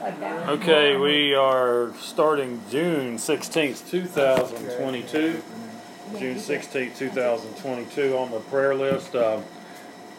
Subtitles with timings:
[0.00, 5.42] Okay, we are starting June 16th, 2022.
[6.16, 9.16] June 16th, 2022 on the prayer list.
[9.16, 9.40] Uh,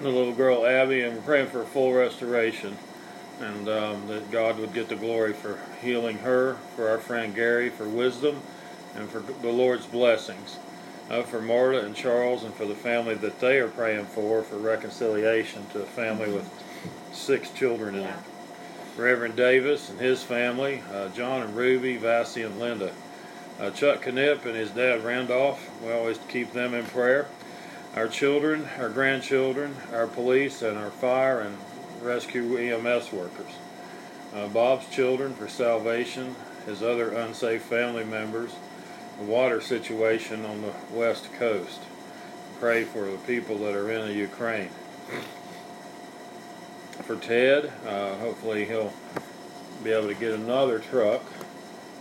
[0.01, 2.77] the little girl Abby, and we're praying for full restoration.
[3.39, 7.69] And um, that God would get the glory for healing her, for our friend Gary,
[7.69, 8.41] for wisdom,
[8.95, 10.57] and for the Lord's blessings.
[11.09, 14.57] Uh, for Marta and Charles, and for the family that they are praying for, for
[14.57, 16.51] reconciliation to a family with
[17.13, 18.15] six children in it.
[18.99, 22.93] Reverend Davis and his family, uh, John and Ruby, Vassie and Linda.
[23.59, 27.27] Uh, Chuck Knipp and his dad Randolph, we always keep them in prayer.
[27.95, 31.57] Our children, our grandchildren, our police, and our fire and
[32.01, 33.51] rescue EMS workers.
[34.33, 38.55] Uh, Bob's children for salvation, his other unsafe family members,
[39.17, 41.81] the water situation on the west coast.
[42.59, 44.69] Pray for the people that are in the Ukraine
[47.03, 47.71] for Ted.
[47.85, 48.93] Uh, hopefully he'll
[49.83, 51.23] be able to get another truck.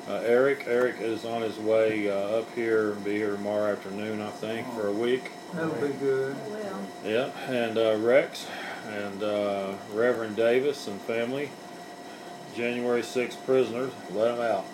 [0.08, 4.22] Uh, Eric, Eric is on his way uh, up here and be here tomorrow afternoon,
[4.22, 5.30] I think, for a week.
[5.52, 6.34] That'll be good.
[6.48, 6.86] Well.
[7.04, 8.46] Yeah, and uh, Rex
[8.86, 11.50] and uh, Reverend Davis and family.
[12.56, 14.64] January 6th prisoners, let them out.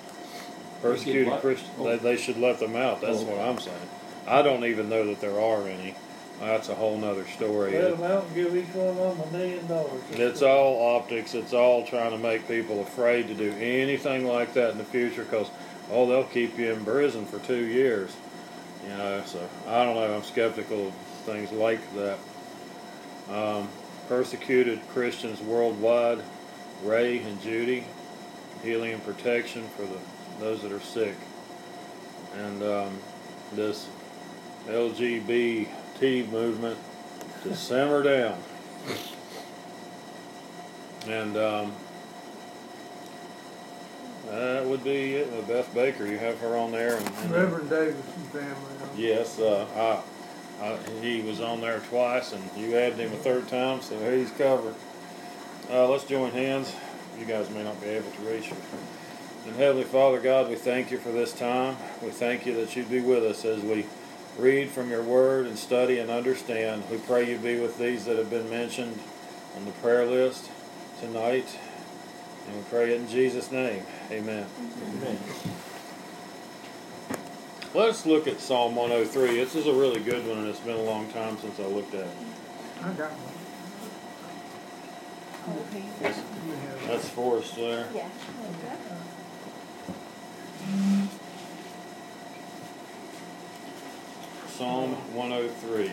[0.81, 3.01] Persecuted Christians, they, they should let them out.
[3.01, 3.89] That's what I'm saying.
[4.27, 5.95] I don't even know that there are any.
[6.45, 7.73] That's a whole nother story.
[7.73, 10.03] Let them out and give each one of them a million dollars.
[10.11, 11.35] It's all optics.
[11.35, 15.25] It's all trying to make people afraid to do anything like that in the future
[15.25, 15.51] because,
[15.91, 18.15] oh, they'll keep you in prison for two years.
[18.83, 20.15] You know, so I don't know.
[20.15, 22.19] I'm skeptical of things like that.
[23.31, 23.69] Um,
[24.09, 26.23] persecuted Christians worldwide,
[26.83, 27.87] Ray and Judy,
[28.63, 29.99] healing and protection for the
[30.41, 31.15] those that are sick,
[32.37, 32.99] and um,
[33.53, 33.89] this
[36.05, 36.79] Movement
[37.43, 38.39] to simmer down.
[41.07, 41.73] And um,
[44.29, 45.33] that would be it.
[45.33, 46.97] Uh, Beth Baker, you have her on there.
[46.99, 48.57] And, and Reverend Davis and family.
[48.97, 50.03] Yes, uh,
[50.61, 53.99] I, I, he was on there twice, and you added him a third time, so
[54.15, 54.75] he's covered.
[55.71, 56.75] Uh, let's join hands.
[57.19, 58.57] You guys may not be able to reach her.
[59.47, 61.77] And Heavenly Father God, we thank you for this time.
[62.03, 63.87] We thank you that you'd be with us as we
[64.39, 66.85] read from your word and study and understand.
[66.91, 68.99] We pray you be with these that have been mentioned
[69.57, 70.51] on the prayer list
[71.01, 71.47] tonight.
[72.47, 73.85] And we pray it in Jesus' name.
[74.11, 74.47] Amen.
[74.97, 75.19] Amen.
[77.75, 79.37] Let's look at Psalm 103.
[79.37, 81.95] This is a really good one, and it's been a long time since I looked
[81.95, 82.17] at it.
[82.83, 83.35] I got one.
[85.47, 87.89] You have That's Forrest there.
[87.95, 88.09] Yeah.
[94.57, 95.89] Psalm 103.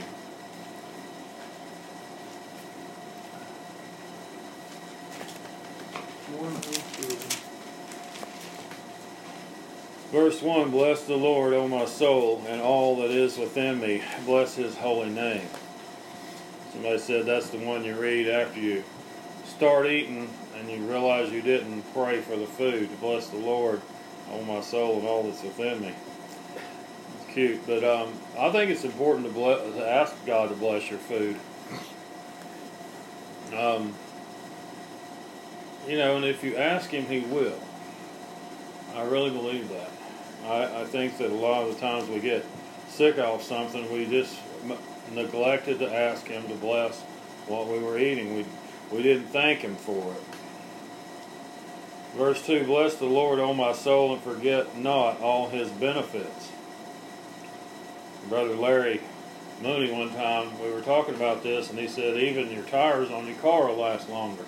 [6.38, 7.42] one, two, three.
[10.12, 14.04] Verse 1 Bless the Lord, O my soul, and all that is within me.
[14.26, 15.48] Bless his holy name.
[16.72, 18.84] Somebody said that's the one you read after you
[19.48, 22.92] start eating and you realize you didn't pray for the food.
[22.92, 23.82] To bless the Lord,
[24.32, 25.96] O my soul, and all that's within me.
[27.34, 31.00] Cute, but um, I think it's important to, bless, to ask God to bless your
[31.00, 31.38] food.
[33.58, 33.94] Um,
[35.88, 37.58] you know, and if you ask Him, He will.
[38.96, 39.90] I really believe that.
[40.46, 42.46] I, I think that a lot of the times we get
[42.90, 44.78] sick off something, we just m-
[45.14, 47.00] neglected to ask Him to bless
[47.48, 48.36] what we were eating.
[48.36, 48.46] We
[48.92, 50.24] we didn't thank Him for it.
[52.18, 56.50] Verse two: Bless the Lord, O my soul, and forget not all His benefits.
[58.30, 59.02] Brother Larry
[59.62, 63.28] Mooney, one time we were talking about this, and he said even your tires on
[63.28, 64.46] your car will last longer.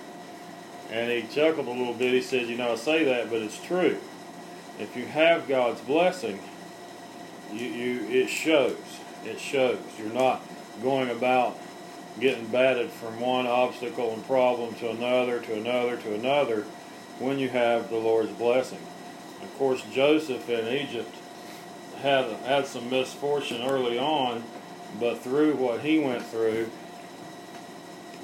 [0.92, 2.14] And he chuckled a little bit.
[2.14, 4.00] He said, "You know, I say that, but it's true."
[4.80, 6.40] if you have God's blessing,
[7.52, 8.78] you, you it shows.
[9.26, 9.80] It shows.
[9.98, 10.42] You're not
[10.82, 11.58] going about
[12.20, 16.66] getting batted from one obstacle and problem to another, to another, to another
[17.20, 18.80] when you have the Lord's blessing.
[19.42, 21.16] Of course, Joseph in Egypt
[22.04, 24.44] had had some misfortune early on,
[25.00, 26.70] but through what he went through,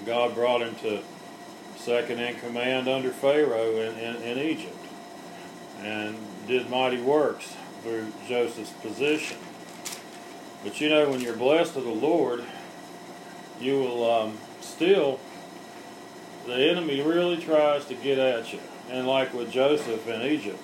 [0.06, 1.02] God brought him to
[1.78, 4.76] second in command under Pharaoh in, in, in Egypt
[5.82, 9.38] and did mighty works through Joseph's position.
[10.62, 12.44] But you know, when you're blessed of the Lord,
[13.62, 15.22] you will um, still,
[16.46, 18.60] the enemy really tries to get at you.
[18.90, 20.64] And like with Joseph in Egypt,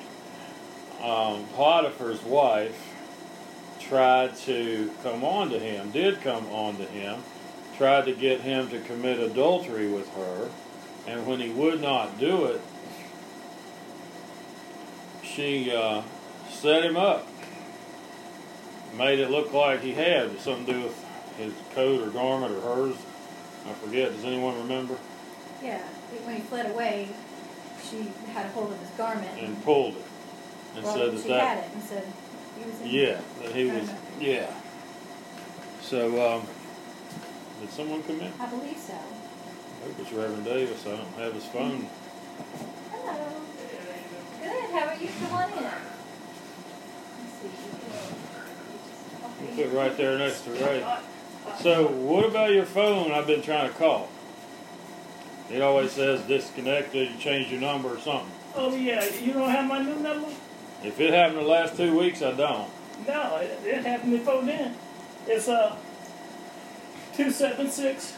[1.02, 2.95] um, Potiphar's wife
[3.88, 7.22] tried to come on to him, did come on to him,
[7.78, 10.50] tried to get him to commit adultery with her,
[11.08, 12.62] and when he would not do it,
[15.24, 16.02] she uh,
[16.50, 17.28] set him up,
[18.96, 21.06] made it look like he had something to do with
[21.38, 22.96] his coat or garment or hers.
[23.68, 24.12] I forget.
[24.12, 24.96] Does anyone remember?
[25.62, 25.82] Yeah,
[26.24, 27.10] when he fled away,
[27.84, 29.40] she had a hold of his garment.
[29.40, 30.06] And pulled it
[30.76, 32.25] and well, said that she that had it and said he was in
[32.84, 34.52] yeah that he was yeah.
[35.82, 36.48] So um,
[37.62, 38.32] did someone come in?
[38.40, 38.94] I believe so.
[38.94, 40.86] I hope it's Reverend Davis.
[40.86, 41.88] I don't have his phone.
[42.92, 43.42] Hello.
[44.42, 44.72] Good.
[44.72, 45.10] How are you?
[45.20, 45.64] Come on in.
[45.64, 45.76] Let's
[49.56, 49.64] see.
[49.64, 50.84] Put right there next to Ray.
[51.62, 53.12] So, what about your phone?
[53.12, 54.10] I've been trying to call.
[55.52, 57.12] It always says disconnected.
[57.12, 58.32] You changed your number or something.
[58.56, 60.30] Oh yeah, you don't have my new number?
[60.86, 62.70] If it happened the last two weeks, I don't.
[63.08, 64.76] No, it, it happened before then.
[65.28, 65.76] It's uh
[67.14, 68.14] two seven six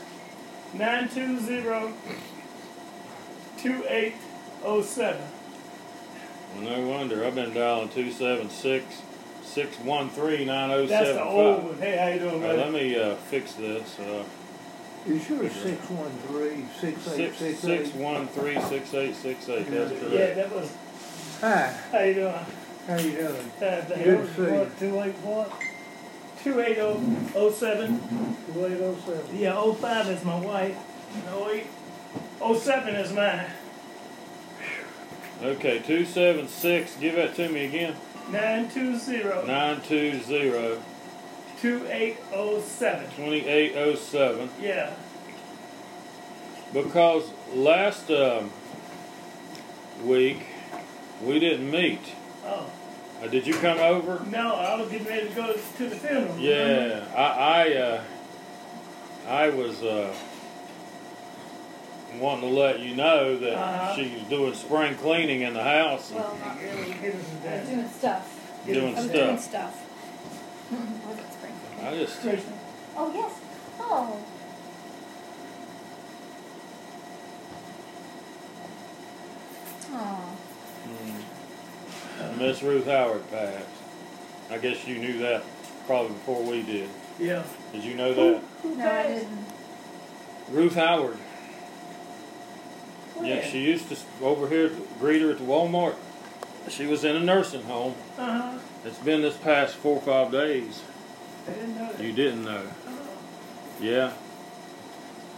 [0.73, 1.93] nine two zero
[3.57, 4.15] two eight
[4.63, 5.21] oh seven.
[6.55, 7.25] Well, no wonder.
[7.25, 9.01] I've been dialing two seven six
[9.43, 11.77] six one three nine zero That's seven the old one.
[11.77, 12.57] Hey, how you doing, man?
[12.57, 13.97] Let me uh, fix this.
[13.99, 14.23] Uh,
[15.07, 17.95] You sure it's six one three, six eight six six six eight?
[17.95, 19.71] one three six eight six eight.
[19.71, 20.69] That's Yeah, that was.
[21.39, 22.33] Hi, How you doing?
[22.87, 23.51] How you doing?
[23.61, 24.53] Uh, the Good to see you.
[24.53, 25.51] what, two eight what?
[26.43, 27.03] Two eight oh
[27.35, 27.99] oh seven.
[28.53, 29.37] Two eight oh seven.
[29.37, 30.77] Yeah, oh five is my wife.
[31.29, 31.67] Oh eight.
[32.39, 33.47] Oh seven is mine.
[35.43, 36.95] Okay, two seven six.
[36.95, 37.95] Give that to me again.
[38.31, 40.81] Nine two zero Nine two zero
[41.59, 43.09] two eight oh seven.
[43.11, 44.49] twenty eight oh seven.
[44.61, 44.93] Yeah.
[46.73, 48.51] Because last um,
[50.03, 50.45] week
[51.21, 52.01] we didn't meet.
[52.47, 52.65] Oh.
[53.21, 54.23] Uh, did you come over?
[54.29, 56.37] No, I was getting ready to go to the funeral.
[56.37, 57.21] Yeah, I
[57.63, 58.03] I, uh,
[59.27, 60.13] I was uh,
[62.19, 63.95] wanting to let you know that Uh-huh.
[63.95, 66.93] she's doing spring cleaning in the house and Well, not really.
[66.93, 67.65] Get us I was that.
[67.69, 68.65] doing stuff.
[68.65, 69.73] doing I was doing stuff.
[70.69, 71.03] stuff.
[71.07, 71.53] Wasn't spring.
[71.83, 72.19] I just
[72.95, 73.33] Oh yes.
[73.79, 74.19] Oh.
[79.89, 80.37] Oh.
[80.87, 81.21] mm,
[82.37, 83.65] Miss Ruth Howard passed.
[84.49, 85.43] I guess you knew that
[85.85, 86.89] probably before we did.
[87.19, 87.43] Yeah.
[87.73, 88.43] Did you know that?
[88.61, 89.45] Who No, I didn't.
[90.49, 91.17] Ruth Howard.
[93.15, 93.27] Where?
[93.27, 95.95] Yeah, she used to over here greet her at the Walmart.
[96.69, 97.95] She was in a nursing home.
[98.17, 98.59] Uh-huh.
[98.85, 100.83] It's been this past four or five days.
[101.47, 102.03] I didn't know that.
[102.03, 102.63] You didn't know.
[102.87, 102.99] Oh.
[103.81, 104.13] Yeah.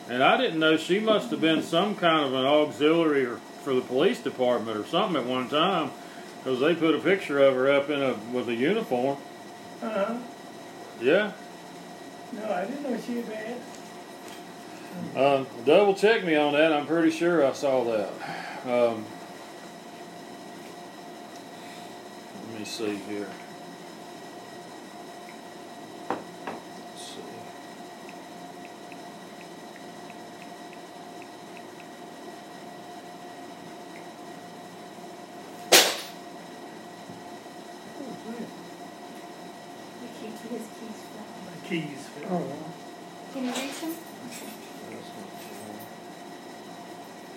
[0.10, 3.74] And I didn't know she must have been some kind of an auxiliary or, for
[3.74, 5.92] the police department or something at one time,
[6.40, 9.18] because they put a picture of her up in a with a uniform.
[9.82, 10.18] Uh-huh.
[11.02, 11.32] Yeah.
[12.34, 13.58] No, I didn't know she had.
[15.16, 16.74] Uh, double check me on that.
[16.74, 18.10] I'm pretty sure I saw that.
[18.66, 19.06] Um,
[22.52, 23.28] let me see here.
[26.10, 27.22] Let's see.
[40.02, 41.26] The key to his keys fell.
[41.46, 42.10] My keys.
[42.30, 42.74] Oh, well,
[43.34, 43.94] Can you reach him?
[44.24, 44.42] That's
[45.16, 45.28] not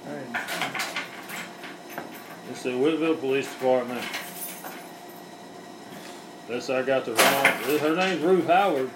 [0.06, 0.36] I didn't-
[3.02, 4.04] It's the Wytheville Police Department.
[6.48, 7.78] This I got the wrong.
[7.80, 8.90] Her name's Ruth Howard.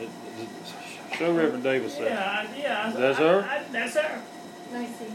[0.00, 2.04] It- it- Show Reverend Davis that.
[2.04, 2.92] Yeah, I- yeah.
[2.94, 3.40] I- That's I- her?
[3.42, 4.20] I- that's her.
[4.72, 5.14] Let me see.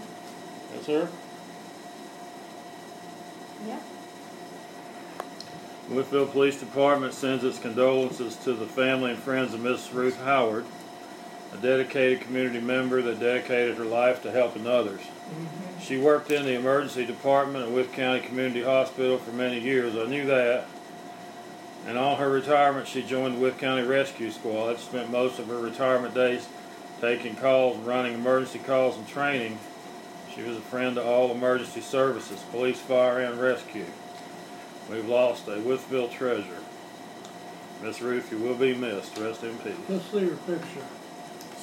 [0.73, 1.09] That's her.
[3.67, 3.79] Yeah.
[5.91, 10.65] Wytheville Police Department sends its condolences to the family and friends of Miss Ruth Howard,
[11.53, 15.01] a dedicated community member that dedicated her life to helping others.
[15.01, 15.66] Mm-hmm.
[15.81, 19.95] She worked in the emergency department at Wythe County Community Hospital for many years.
[19.95, 20.65] I knew that.
[21.85, 24.77] And on her retirement, she joined the Wythe County Rescue Squad.
[24.79, 26.47] Spent most of her retirement days
[26.99, 29.59] taking calls, running emergency calls, and training.
[30.35, 33.85] She was a friend to all emergency services, police, fire, and rescue.
[34.89, 36.63] We've lost a Wytheville treasure.
[37.81, 39.17] Miss Ruth, you will be missed.
[39.17, 39.73] Rest in peace.
[39.87, 40.85] Let's see her picture.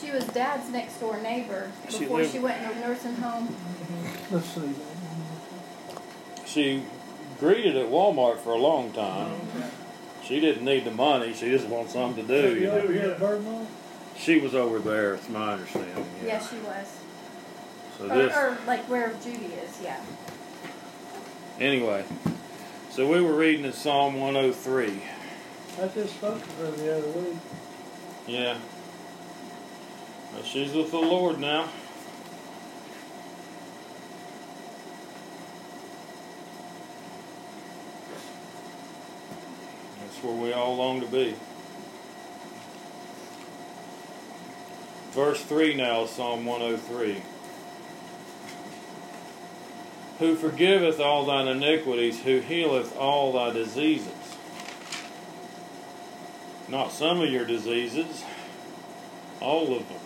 [0.00, 3.54] She was Dad's next door neighbor She before lived- she went in a nursing home.
[4.30, 4.74] Let's see.
[6.46, 6.82] She
[7.40, 9.32] greeted at Walmart for a long time.
[10.24, 11.32] She didn't need the money.
[11.34, 12.54] She just wants something to do.
[12.60, 12.86] You know?
[12.86, 13.14] do, yeah.
[13.18, 13.66] Birdman?
[14.16, 15.14] She was over there.
[15.14, 16.06] It's my understanding.
[16.22, 16.46] Yeah, Yeah.
[16.46, 16.86] she was.
[17.98, 20.00] So Or, this, or like where Judy is, yeah.
[21.60, 22.04] anyway.
[22.90, 25.02] So we were reading in Psalm 103.
[25.82, 27.36] I just spoke to her the other week.
[28.26, 28.56] Yeah.
[30.34, 31.68] But she's with the Lord now.
[40.00, 41.36] That's where we all long to be.
[45.12, 47.22] Verse 3 now, Psalm 103.
[50.18, 54.12] Who forgiveth all thine iniquities, who healeth all thy diseases.
[56.68, 58.24] Not some of your diseases,
[59.40, 59.98] all of them.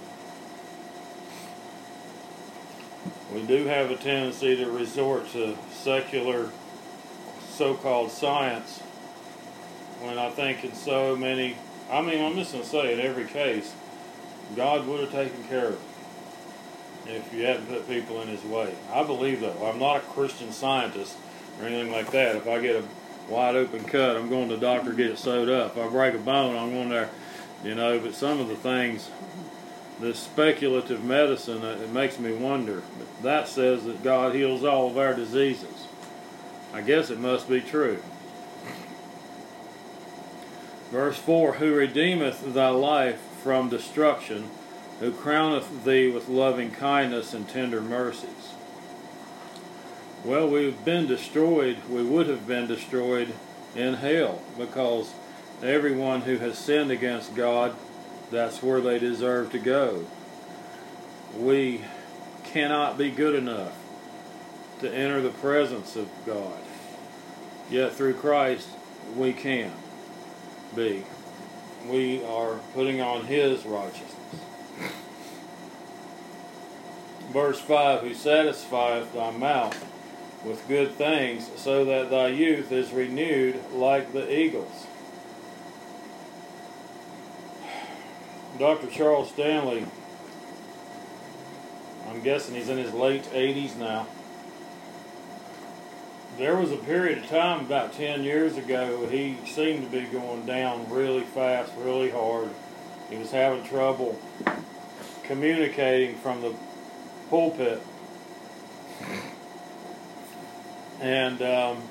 [3.32, 6.50] We do have a tendency to resort to secular
[7.50, 8.80] so called science
[10.00, 11.56] when I think in so many,
[11.90, 13.74] I mean, I'm just going to say in every case,
[14.56, 15.80] God would have taken care of it
[17.10, 18.74] if you hadn't put people in His way.
[18.92, 19.56] I believe that.
[19.60, 21.16] I'm not a Christian scientist
[21.60, 22.36] or anything like that.
[22.36, 22.84] If I get a
[23.28, 25.76] wide open cut, I'm going to the doctor get it sewed up.
[25.76, 27.10] If I break a bone, I'm going there,
[27.64, 27.98] you know.
[27.98, 29.10] But some of the things,
[30.00, 32.82] this speculative medicine, uh, it makes me wonder.
[33.22, 35.86] That says that God heals all of our diseases.
[36.72, 38.02] I guess it must be true.
[40.90, 44.50] Verse 4 Who redeemeth thy life from destruction,
[45.00, 48.54] who crowneth thee with loving kindness and tender mercies.
[50.24, 53.32] Well, we've been destroyed, we would have been destroyed
[53.76, 55.12] in hell because
[55.62, 57.76] everyone who has sinned against God,
[58.30, 60.04] that's where they deserve to go.
[61.36, 61.84] We
[62.44, 63.76] cannot be good enough
[64.80, 66.58] to enter the presence of God.
[67.70, 68.68] Yet through Christ,
[69.16, 69.72] we can
[70.74, 71.04] be.
[71.86, 74.14] We are putting on His righteousness.
[77.30, 79.84] Verse 5 Who satisfieth thy mouth
[80.44, 84.87] with good things, so that thy youth is renewed like the eagles.
[88.58, 88.88] Dr.
[88.88, 89.86] Charles Stanley,
[92.08, 94.06] I'm guessing he's in his late 80s now.
[96.38, 100.44] There was a period of time about 10 years ago, he seemed to be going
[100.44, 102.50] down really fast, really hard.
[103.10, 104.20] He was having trouble
[105.22, 106.54] communicating from the
[107.30, 107.80] pulpit.
[111.00, 111.82] And um,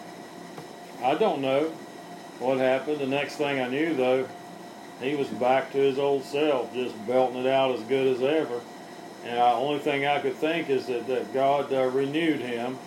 [1.01, 1.71] I don't know
[2.39, 2.99] what happened.
[2.99, 4.27] The next thing I knew, though,
[5.01, 8.61] he was back to his old self, just belting it out as good as ever.
[9.23, 12.77] And the only thing I could think is that, that God uh, renewed him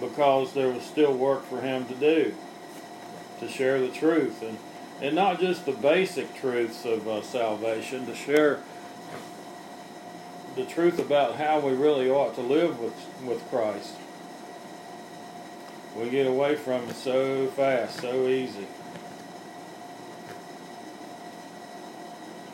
[0.00, 2.34] because there was still work for him to do
[3.40, 4.42] to share the truth.
[4.42, 4.58] And
[5.00, 8.60] and not just the basic truths of uh, salvation to share
[10.54, 12.94] the truth about how we really ought to live with
[13.24, 13.96] with Christ.
[15.96, 18.66] We get away from it so fast so easy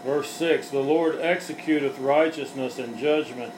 [0.05, 3.53] verse 6 the Lord executeth righteousness and judgment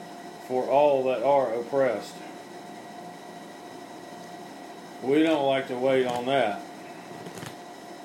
[0.47, 2.15] for all that are oppressed
[5.03, 6.61] we don't like to wait on that.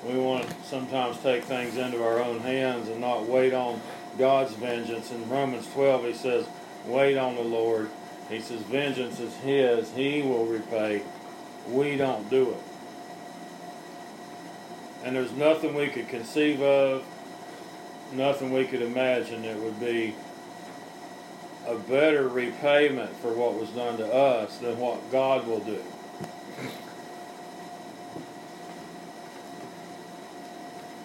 [0.03, 3.81] We want to sometimes take things into our own hands and not wait on
[4.17, 5.09] God's vengeance.
[5.09, 6.45] In Romans 12, he says,
[6.85, 7.89] Wait on the Lord.
[8.29, 11.03] He says, Vengeance is His, He will repay.
[11.67, 12.63] We don't do it.
[15.05, 17.05] And there's nothing we could conceive of,
[18.13, 20.15] nothing we could imagine that would be
[21.67, 25.81] a better repayment for what was done to us than what God will do.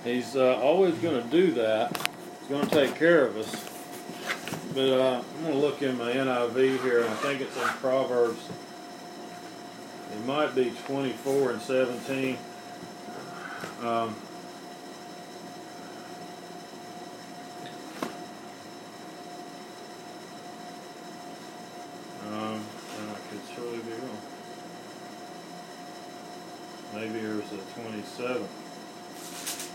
[0.05, 1.97] He's uh, always going to do that.
[2.41, 3.71] He's going to take care of us.
[4.75, 8.47] But uh, I'm going to look in my NIV here, I think it's in Proverbs.
[10.13, 12.39] It might be 24 and 17.
[13.83, 14.15] Um,
[22.35, 22.61] um,
[23.11, 24.21] I could surely be wrong.
[26.95, 28.37] Maybe there's a 27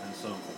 [0.04, 0.56] and something.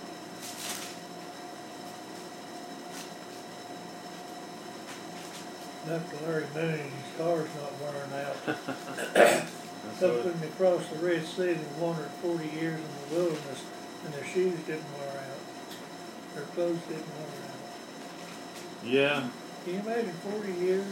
[5.86, 6.24] Dr.
[6.26, 8.36] Larry Moon, his car's not wearing out.
[9.14, 13.64] That's of them across the Red Sea that wandered forty years in the wilderness
[14.04, 16.34] and their shoes didn't wear out.
[16.34, 18.86] Their clothes didn't wear out.
[18.86, 19.28] yeah,
[19.64, 20.86] Can you imagine forty years?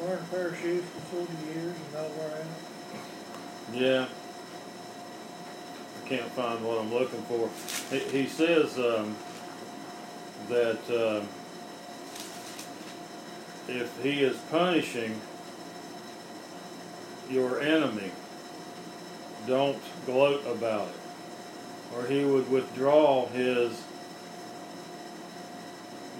[0.00, 3.74] Wearing a pair of shoes for forty years and not wear out?
[3.74, 4.06] yeah.
[6.04, 7.48] I can't find what I'm looking for.
[7.94, 9.14] He, he says um,
[10.48, 11.28] that um
[13.68, 15.20] if he is punishing
[17.30, 18.10] your enemy,
[19.46, 23.80] don't gloat about it, or he would withdraw his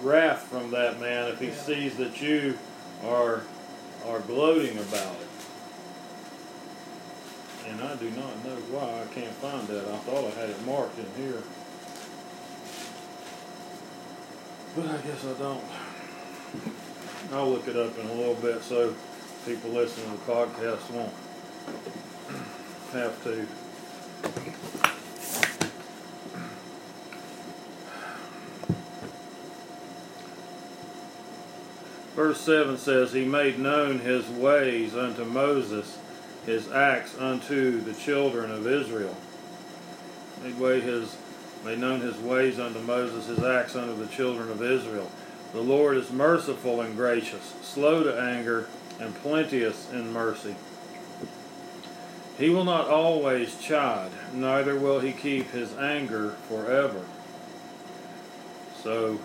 [0.01, 1.55] wrath from that man if he Yeah.
[1.55, 2.57] sees that you
[3.03, 3.41] are
[4.07, 5.27] are gloating about it.
[7.69, 9.87] and I do not know why I can't find that.
[9.87, 11.41] I thought I had it marked in here.
[14.75, 15.63] But I guess I don't.
[17.33, 18.93] I'll look it up in a little bit so
[19.45, 21.13] people listening to the podcast won't
[22.93, 24.70] have to.
[32.21, 35.97] Verse 7 says, He made known His ways unto Moses,
[36.45, 39.17] His acts unto the children of Israel.
[40.43, 41.17] Made, way his,
[41.65, 45.09] made known His ways unto Moses, His acts unto the children of Israel.
[45.53, 48.67] The Lord is merciful and gracious, slow to anger,
[48.99, 50.55] and plenteous in mercy.
[52.37, 57.01] He will not always chide, neither will he keep his anger forever.
[58.83, 59.19] So,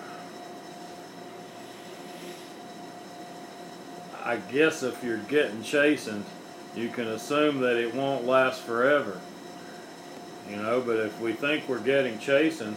[4.26, 6.24] I guess if you're getting chastened,
[6.74, 9.20] you can assume that it won't last forever.
[10.50, 12.76] You know, but if we think we're getting chastened,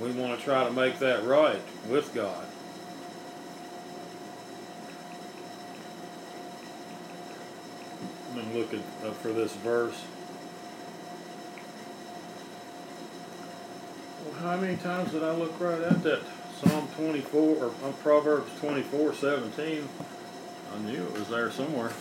[0.00, 2.46] we want to try to make that right with God.
[8.36, 10.00] I'm looking uh, for this verse.
[14.24, 16.22] Well, how many times did I look right at that?
[16.60, 19.88] Psalm 24 or uh, Proverbs 24 17.
[20.74, 21.92] I knew it was there somewhere.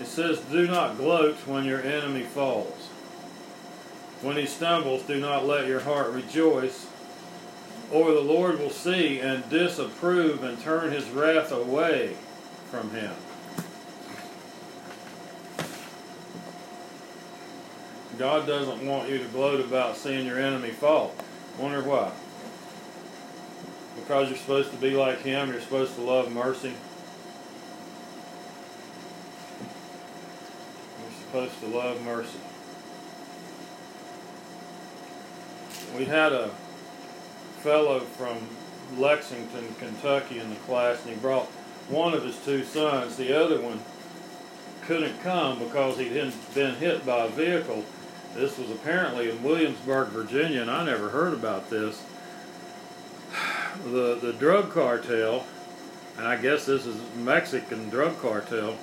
[0.00, 2.86] It says, Do not gloat when your enemy falls.
[4.22, 6.86] When he stumbles, do not let your heart rejoice,
[7.92, 12.16] or the Lord will see and disapprove and turn his wrath away
[12.70, 13.12] from him.
[18.18, 21.14] God doesn't want you to gloat about seeing your enemy fall.
[21.56, 22.10] Wonder why?
[23.94, 26.72] Because you're supposed to be like him, you're supposed to love mercy.
[31.00, 32.38] You're supposed to love mercy.
[35.96, 36.50] We had a
[37.60, 38.38] fellow from
[39.00, 41.46] Lexington, Kentucky in the class, and he brought
[41.88, 43.16] one of his two sons.
[43.16, 43.80] The other one
[44.82, 47.84] couldn't come because he'd been hit by a vehicle
[48.38, 52.02] this was apparently in Williamsburg, Virginia, and I never heard about this.
[53.84, 55.46] The the drug cartel,
[56.16, 58.76] and I guess this is Mexican drug cartel,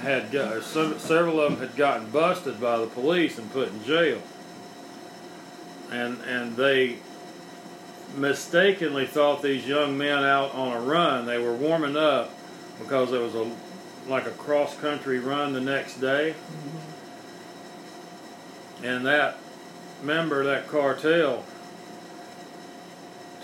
[0.00, 4.20] had got, several of them had gotten busted by the police and put in jail,
[5.92, 6.96] and and they
[8.16, 11.24] mistakenly thought these young men out on a run.
[11.24, 12.34] They were warming up
[12.80, 13.48] because there was a
[14.08, 16.34] like a cross country run the next day.
[16.34, 16.92] Mm-hmm
[18.82, 19.38] and that
[20.02, 21.44] member of that cartel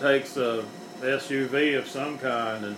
[0.01, 0.64] takes a
[1.01, 2.77] SUV of some kind and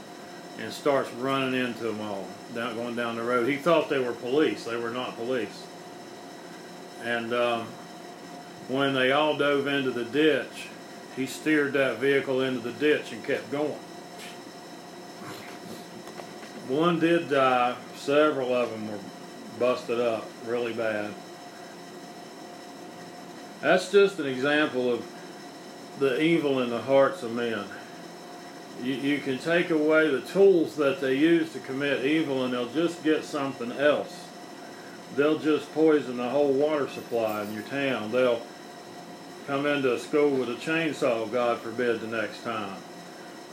[0.58, 3.48] and starts running into them all down going down the road.
[3.48, 4.64] He thought they were police.
[4.64, 5.66] They were not police.
[7.02, 7.66] And um,
[8.68, 10.68] when they all dove into the ditch,
[11.16, 13.78] he steered that vehicle into the ditch and kept going.
[16.68, 17.76] One did die.
[17.96, 18.98] Several of them were
[19.58, 21.12] busted up really bad.
[23.60, 25.06] That's just an example of
[25.98, 27.64] the evil in the hearts of men.
[28.82, 32.72] You, you can take away the tools that they use to commit evil and they'll
[32.72, 34.26] just get something else.
[35.16, 38.12] They'll just poison the whole water supply in your town.
[38.12, 38.40] They'll
[39.46, 42.76] come into a school with a chainsaw, God forbid, the next time.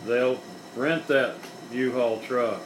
[0.06, 0.40] They'll
[0.76, 1.36] rent that
[1.74, 2.62] U-Haul truck.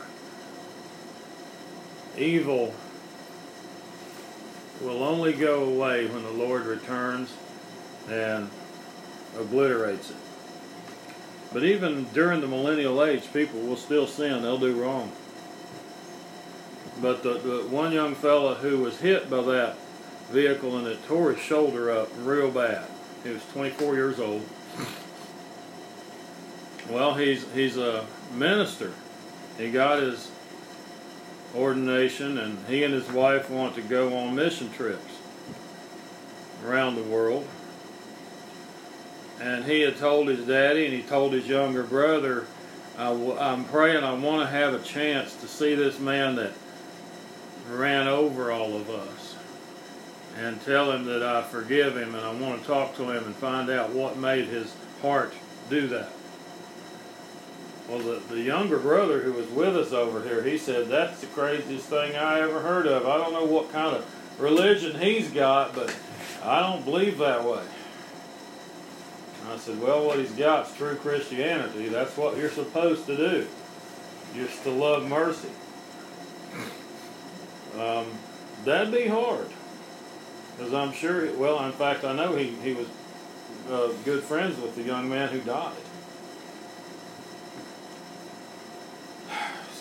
[2.17, 2.73] Evil
[4.81, 7.33] will only go away when the Lord returns
[8.09, 8.49] and
[9.37, 10.17] obliterates it.
[11.53, 14.41] But even during the millennial age, people will still sin.
[14.41, 15.11] They'll do wrong.
[17.01, 19.77] But the, the one young fella who was hit by that
[20.29, 22.85] vehicle and it tore his shoulder up real bad.
[23.23, 24.47] He was 24 years old.
[26.89, 28.91] Well, he's he's a minister.
[29.57, 30.31] He got his
[31.55, 35.19] ordination, and he and his wife want to go on mission trips
[36.65, 37.47] around the world.
[39.39, 42.45] And he had told his daddy, and he told his younger brother,
[42.97, 46.51] I'm praying I want to have a chance to see this man that
[47.69, 49.35] ran over all of us
[50.37, 53.35] and tell him that I forgive him and I want to talk to him and
[53.35, 55.33] find out what made his heart
[55.69, 56.09] do that.
[57.91, 61.27] Well, the, the younger brother who was with us over here, he said, that's the
[61.27, 63.05] craziest thing I ever heard of.
[63.05, 65.93] I don't know what kind of religion he's got, but
[66.41, 67.61] I don't believe that way.
[69.49, 71.89] I said, well, what he's got is true Christianity.
[71.89, 73.47] That's what you're supposed to do.
[74.33, 75.49] You're to love mercy.
[77.77, 78.05] Um,
[78.63, 79.49] that'd be hard.
[80.55, 82.87] Because I'm sure, well, in fact, I know he, he was
[83.69, 85.73] uh, good friends with the young man who died.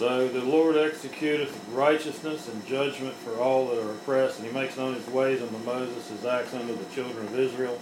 [0.01, 4.79] So the Lord executeth righteousness and judgment for all that are oppressed, and he makes
[4.79, 7.79] known his ways unto Moses, his acts unto the children of Israel.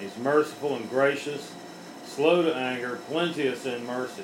[0.00, 1.52] He's merciful and gracious,
[2.06, 4.22] slow to anger, plenteous in mercy.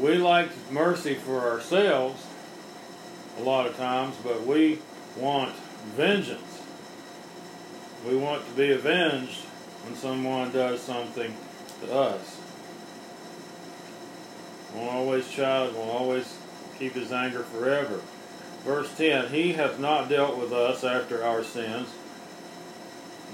[0.00, 2.26] We like mercy for ourselves
[3.38, 4.80] a lot of times, but we
[5.16, 5.54] want
[5.94, 6.62] vengeance.
[8.04, 9.44] We want to be avenged
[9.84, 11.32] when someone does something
[11.82, 12.35] to us.
[14.74, 16.36] Won't always chide, won't always
[16.78, 18.00] keep his anger forever.
[18.64, 21.88] Verse 10 He hath not dealt with us after our sins,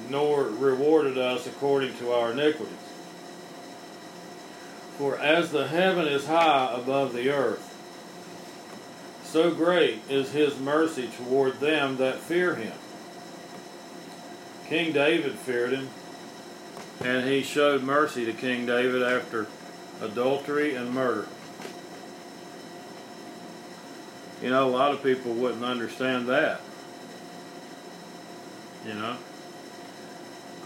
[0.08, 2.76] nor rewarded us according to our iniquities.
[4.98, 7.68] For as the heaven is high above the earth,
[9.24, 12.74] so great is his mercy toward them that fear him.
[14.66, 15.88] King David feared him,
[17.00, 19.46] and he showed mercy to King David after
[20.02, 21.26] adultery and murder.
[24.42, 26.60] You know, a lot of people wouldn't understand that.
[28.86, 29.16] You know,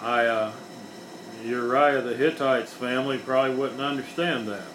[0.01, 0.53] I, uh,
[1.45, 4.67] Uriah the Hittite's family probably wouldn't understand that.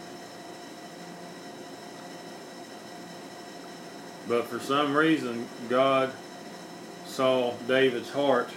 [4.28, 6.14] But for some reason, God
[7.06, 8.50] saw David's heart.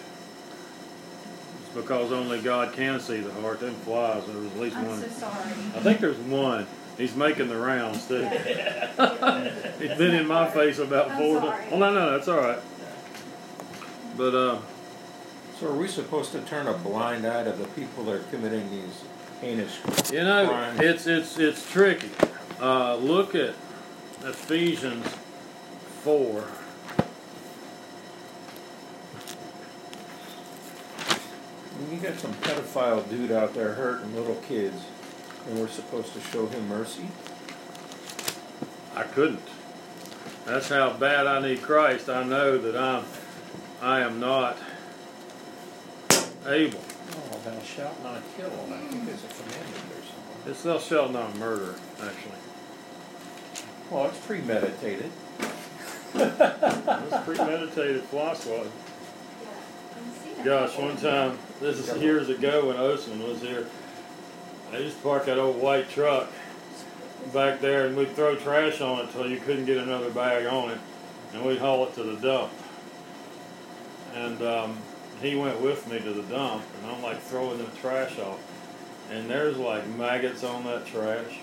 [1.75, 3.61] It's because only God can see the heart.
[3.61, 5.01] Them flies, there was at least I'm one.
[5.01, 5.51] so sorry.
[5.75, 6.67] I think there's one.
[6.97, 8.25] He's making the rounds too.
[9.81, 11.59] He's been in my face about I'm four sorry.
[11.63, 11.73] times.
[11.73, 12.59] Oh no, no, that's all right.
[14.17, 14.59] But uh,
[15.59, 18.71] So are we supposed to turn a blind eye to the people that are committing
[18.71, 19.03] these
[19.41, 20.11] heinous crimes?
[20.13, 20.81] you know, crimes?
[20.81, 22.11] it's it's it's tricky.
[22.61, 23.55] Uh, look at
[24.23, 25.05] Ephesians
[26.03, 26.45] four.
[31.95, 34.83] You got some pedophile dude out there hurting little kids,
[35.47, 37.07] and we're supposed to show him mercy?
[38.97, 39.47] I couldn't.
[40.45, 42.09] That's how bad I need Christ.
[42.09, 43.05] I know that I'm
[43.81, 44.59] I am not
[46.49, 46.81] able.
[47.13, 48.51] Oh, thou shalt not kill.
[48.51, 50.49] I think there's a commandment there somewhere.
[50.49, 52.41] It's thou shalt not murder, actually.
[53.89, 55.13] Well, it's premeditated.
[56.15, 58.73] It's premeditated fly swatting.
[59.43, 59.51] Yeah,
[60.01, 60.45] I see that.
[60.45, 63.67] Gosh, one time, this is years ago when Osman was here,
[64.71, 66.31] I used to park that old white truck
[67.33, 70.73] back there and we'd throw trash on it till you couldn't get another bag on
[70.73, 70.79] it
[71.33, 72.53] and we'd haul it to the dump.
[74.15, 74.79] And um,
[75.23, 78.41] he went with me to the dump and I'm like throwing the trash off
[79.11, 81.41] and there's like maggots on that trash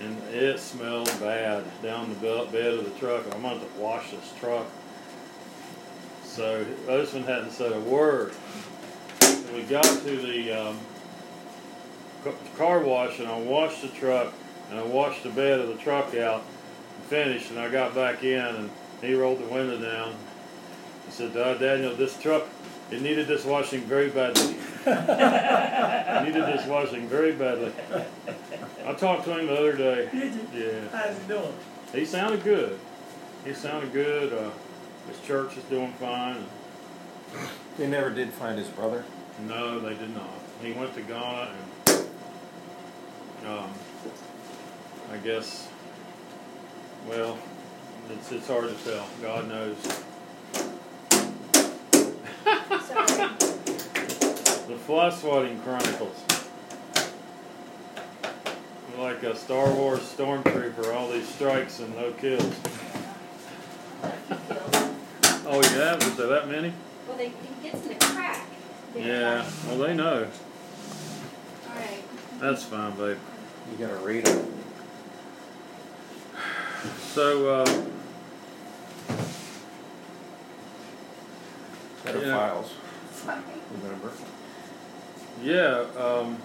[0.00, 3.26] and it smelled bad down the bed of the truck.
[3.34, 4.66] I'm going to wash this truck.
[6.22, 8.32] So Osman hadn't said a word.
[9.46, 10.78] And we got to the um,
[12.56, 14.32] car wash, and I washed the truck,
[14.70, 16.42] and I washed the bed of the truck out,
[16.96, 17.50] and finished.
[17.50, 20.14] And I got back in, and he rolled the window down.
[21.06, 22.44] He said, uh, "Daniel, this truck
[22.90, 24.56] it needed this washing very badly.
[24.86, 27.72] it needed this washing very badly."
[28.84, 30.08] I talked to him the other day.
[30.12, 30.48] Did you?
[30.54, 30.88] Yeah.
[30.92, 31.54] How's he doing?
[31.92, 32.78] He sounded good.
[33.44, 34.32] He sounded good.
[34.32, 34.50] Uh,
[35.08, 36.44] his church is doing fine.
[37.78, 39.04] They never did find his brother.
[39.44, 40.30] No, they did not.
[40.62, 42.06] He went to Ghana and
[43.46, 43.70] um,
[45.12, 45.68] I guess,
[47.08, 47.38] well,
[48.10, 49.06] it's, it's hard to tell.
[49.22, 49.76] God knows.
[54.66, 56.24] The Fly Swatting Chronicles.
[58.98, 62.42] Like a Star Wars stormtrooper, all these strikes and no kills.
[65.48, 65.94] Oh, yeah?
[65.94, 66.72] Was there that many?
[67.06, 68.45] Well, they, he gets in a crack.
[68.96, 69.48] Yeah.
[69.66, 70.26] Well, they know.
[71.68, 72.02] All right.
[72.40, 73.18] That's fine, babe.
[73.70, 74.52] You gotta read him.
[77.12, 77.82] So, uh,
[82.04, 82.68] Pedophiles.
[83.12, 83.40] Sorry.
[83.82, 84.10] Remember?
[85.42, 86.38] yeah, um,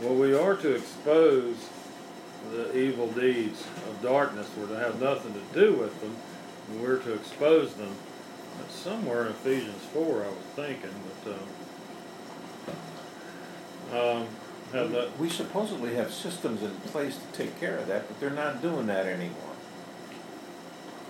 [0.00, 1.56] well, we are to expose
[2.50, 4.48] the evil deeds of darkness.
[4.56, 6.16] We're to have nothing to do with them.
[6.70, 7.94] and We're to expose them.
[8.58, 10.90] That's somewhere in Ephesians 4, I was thinking,
[11.24, 11.34] but
[13.92, 14.26] um, um,
[14.72, 15.18] have that.
[15.18, 18.86] We supposedly have systems in place to take care of that, but they're not doing
[18.86, 19.36] that anymore.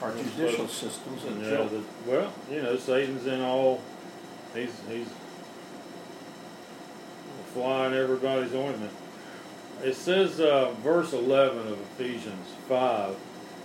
[0.01, 3.81] Our judicial system's a Yeah, the, well, you know, Satan's in all.
[4.53, 5.07] He's he's
[7.55, 8.93] flying everybody's ointment.
[9.85, 13.15] It says, uh, verse eleven of Ephesians five,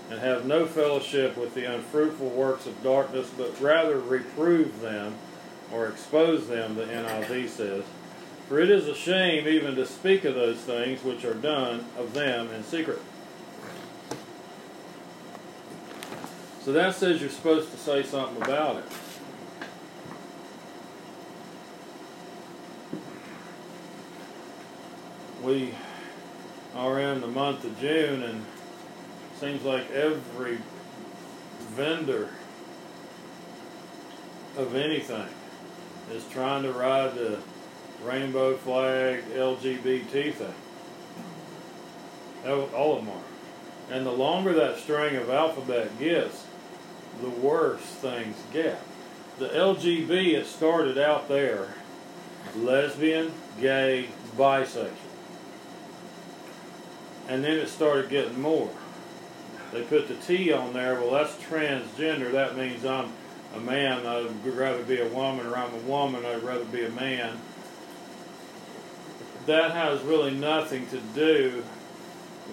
[0.09, 5.15] and have no fellowship with the unfruitful works of darkness, but rather reprove them,
[5.71, 6.75] or expose them.
[6.75, 7.83] The NIV says,
[8.47, 12.13] for it is a shame even to speak of those things which are done of
[12.13, 13.01] them in secret.
[16.61, 18.85] So that says you're supposed to say something about it.
[25.43, 25.73] We
[26.75, 28.45] are in the month of June, and
[29.39, 30.57] seems like every
[31.75, 32.29] vendor
[34.57, 35.27] of anything
[36.11, 37.39] is trying to ride the
[38.03, 40.53] rainbow flag LGBT thing.
[42.45, 43.95] All of them are.
[43.95, 46.45] And the longer that string of alphabet gets,
[47.21, 48.81] the worse things get.
[49.37, 51.75] The LGB, it started out there
[52.55, 54.89] lesbian, gay, bisexual.
[57.27, 58.71] And then it started getting more.
[59.71, 62.31] They put the T on there, well, that's transgender.
[62.31, 63.11] That means I'm
[63.55, 66.89] a man, I'd rather be a woman, or I'm a woman, I'd rather be a
[66.89, 67.37] man.
[69.45, 71.63] That has really nothing to do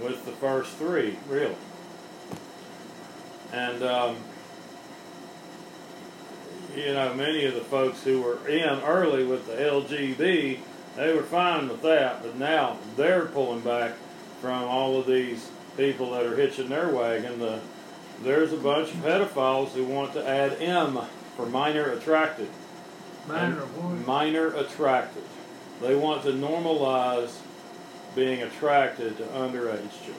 [0.03, 1.57] with the first three, really.
[3.53, 4.16] And, um,
[6.77, 10.59] you know, many of the folks who were in early with the LGB,
[10.96, 13.94] they were fine with that, but now they're pulling back
[14.40, 17.38] from all of these people that are hitching their wagon.
[17.38, 17.60] The,
[18.22, 20.98] there's a bunch of pedophiles who want to add M
[21.37, 22.48] for minor attracted.
[23.26, 24.06] Minor And one.
[24.06, 25.24] Minor attracted.
[25.80, 27.38] They want to normalize
[28.14, 30.16] being attracted to underage children.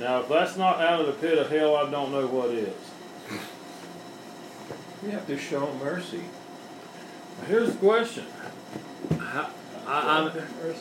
[0.00, 2.74] Now, if that's not out of the pit of hell, I don't know what is.
[5.04, 6.22] We have to show mercy.
[7.46, 8.24] Here's the question.
[9.18, 9.50] How,
[9.86, 10.30] I,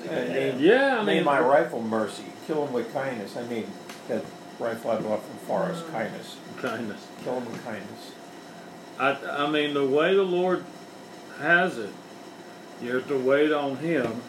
[0.10, 2.24] And I, yeah, I I mean, mean, my rifle mercy.
[2.48, 3.38] Kill him with kindness.
[3.38, 3.68] I mean,
[4.08, 4.24] that
[4.60, 6.38] rifle I bought from Forrest, kindness.
[6.62, 7.08] kindness.
[7.24, 8.12] Kill him with kindness.
[9.00, 10.64] I, I mean, the way the Lord
[11.40, 11.90] has it,
[12.82, 14.22] you have to wait on Him.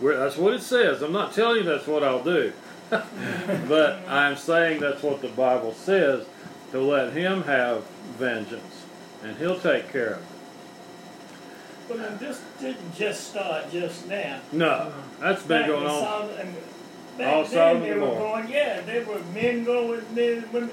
[0.00, 1.02] Where, that's what it says.
[1.02, 2.52] I'm not telling you that's what I'll do,
[2.90, 6.26] but I'm saying that's what the Bible says
[6.72, 7.84] to let Him have
[8.18, 8.84] vengeance,
[9.22, 10.26] and He'll take care of it.
[11.88, 14.40] But now, this didn't just start just now.
[14.52, 16.54] No, that's been Back going in on.
[17.18, 20.44] Sodom- and back all then they were going, yeah, they were men going with men
[20.52, 20.70] women.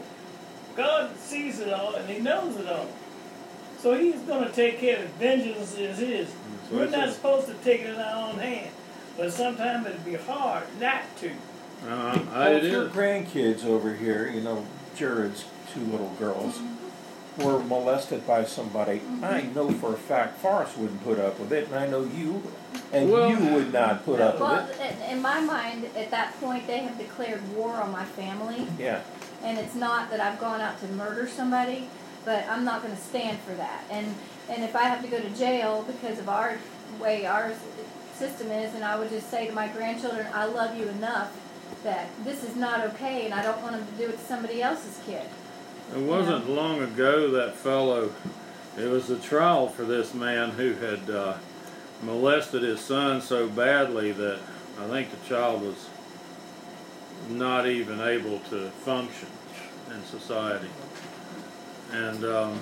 [0.75, 2.87] God sees it all and He knows it all.
[3.79, 5.09] So He's going to take care of it.
[5.19, 6.27] Vengeance is His.
[6.69, 7.15] what We're not says.
[7.15, 8.71] supposed to take it in our own hand.
[9.17, 11.29] But sometimes it'd be hard not to.
[11.29, 11.33] Uh,
[11.85, 16.59] Well, I, it your grandkids over here, you know, Jared's two little girls,
[17.37, 21.65] were molested by somebody, I know for a fact Forrest wouldn't put up with it,
[21.67, 22.43] and I know you,
[22.91, 26.39] and Well- you would not put up Well, with in, in my mind, at that
[26.39, 28.67] point, they have declared war on my family.
[28.79, 28.99] Yeah.
[29.43, 31.89] and it's not that I've gone out to murder somebody,
[32.23, 33.83] but I'm not going to stand for that.
[33.89, 34.15] And
[34.49, 36.57] and if I have to go to jail because of our
[36.99, 37.53] way our
[38.15, 41.31] system is, and I would just say to my grandchildren, I love you enough
[41.83, 44.61] that this is not okay, and I don't want them to do it to somebody
[44.61, 45.23] else's kid.
[45.93, 48.11] It wasn't long ago that fellow.
[48.77, 51.33] It was a trial for this man who had uh,
[52.05, 54.39] molested his son so badly that
[54.79, 55.89] I think the child was
[57.29, 59.29] not even able to function
[59.91, 60.69] in society.
[61.91, 62.59] And um,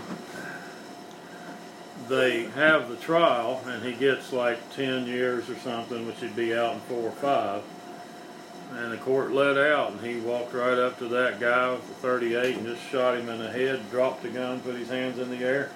[2.07, 6.53] they have the trial, and he gets like 10 years or something, which he'd be
[6.53, 7.63] out in four or five.
[8.73, 11.93] And the court let out, and he walked right up to that guy with the
[11.95, 15.29] 38 and just shot him in the head, dropped the gun, put his hands in
[15.29, 15.71] the air.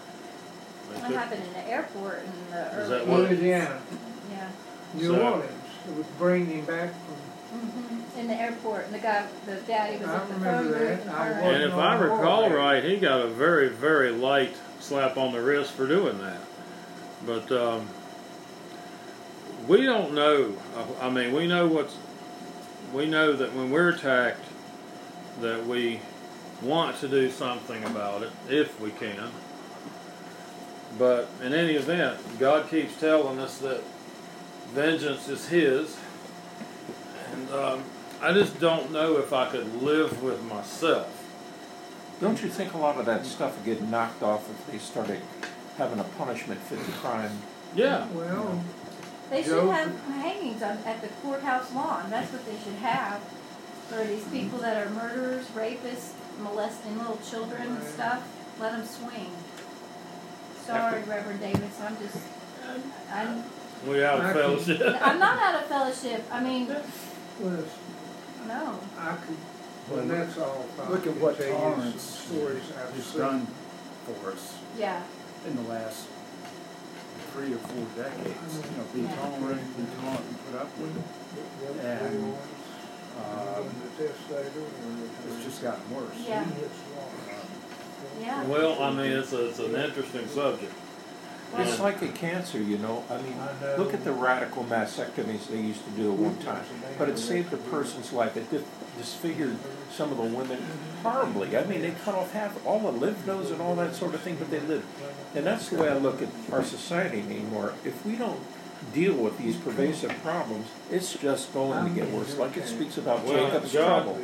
[0.93, 3.79] They That happened in the airport in the Is early that what- Louisiana,
[4.31, 4.47] Yeah.
[4.93, 5.51] New So- Orleans,
[5.89, 9.97] it was bringing him back from, hmm In the airport, and the guy, the daddy
[9.97, 11.01] was I at the remember phone booth that.
[11.01, 12.53] and I her- And if I Wasn't recall board.
[12.53, 16.37] right, he got a very, very light slap on the wrist for doing that.
[17.25, 17.87] But um,
[19.67, 20.53] we don't know.
[21.01, 21.95] I mean, we know what's.
[22.93, 24.45] We know that when we're attacked,
[25.41, 25.99] that we
[26.61, 29.29] want to do something about it if we can.
[30.97, 33.81] But in any event, God keeps telling us that
[34.73, 35.97] vengeance is His,
[37.31, 37.83] and um,
[38.21, 41.11] I just don't know if I could live with myself.
[42.21, 45.19] Don't you think a lot of that stuff would get knocked off if they started
[45.77, 47.31] having a punishment fit the crime?
[47.75, 48.07] Yeah.
[48.13, 48.63] well,
[49.29, 52.09] They should have hangings on, at the courthouse lawn.
[52.09, 53.21] That's what they should have
[53.87, 58.27] for these people that are murderers, rapists, molesting little children and stuff,
[58.59, 59.31] let them swing.
[60.65, 62.17] Sorry, Reverend Davis, I'm just,
[63.11, 63.43] I'm,
[63.87, 64.81] We have a fellowship.
[65.01, 66.23] I'm not out of fellowship.
[66.31, 67.63] I mean, Well,
[68.47, 68.79] no.
[68.97, 69.37] I could,
[69.91, 70.65] well, that's all.
[70.81, 73.21] I Look at what tell you some tolerance Stories I've has seen.
[73.21, 73.47] done
[74.05, 75.03] for us Yeah.
[75.47, 76.07] in the last
[77.33, 78.55] three or four decades.
[78.55, 79.15] You know, be Yeah.
[79.15, 81.85] tolerant, be tolerant, and put up with it.
[81.85, 82.33] And,
[83.21, 86.15] um, It's just gotten worse.
[86.27, 86.43] Yeah.
[88.21, 88.43] Yeah.
[88.45, 90.73] Well, I mean, it's a, it's an interesting subject.
[91.57, 93.03] It's like a cancer, you know.
[93.09, 93.37] I mean,
[93.77, 96.65] look at the radical mastectomies they used to do at one time.
[96.97, 98.35] But it saved a person's life.
[98.35, 98.49] It
[98.97, 99.57] disfigured
[99.89, 100.61] some of the women
[101.01, 101.55] horribly.
[101.55, 104.21] I mean, they cut off half, all the lymph nodes and all that sort of
[104.21, 104.85] thing, but they lived.
[105.33, 107.73] And that's the way I look at our society anymore.
[107.85, 108.39] If we don't
[108.93, 112.37] deal with these pervasive problems, it's just going to get worse.
[112.37, 114.19] Like it speaks about Jacob's trouble.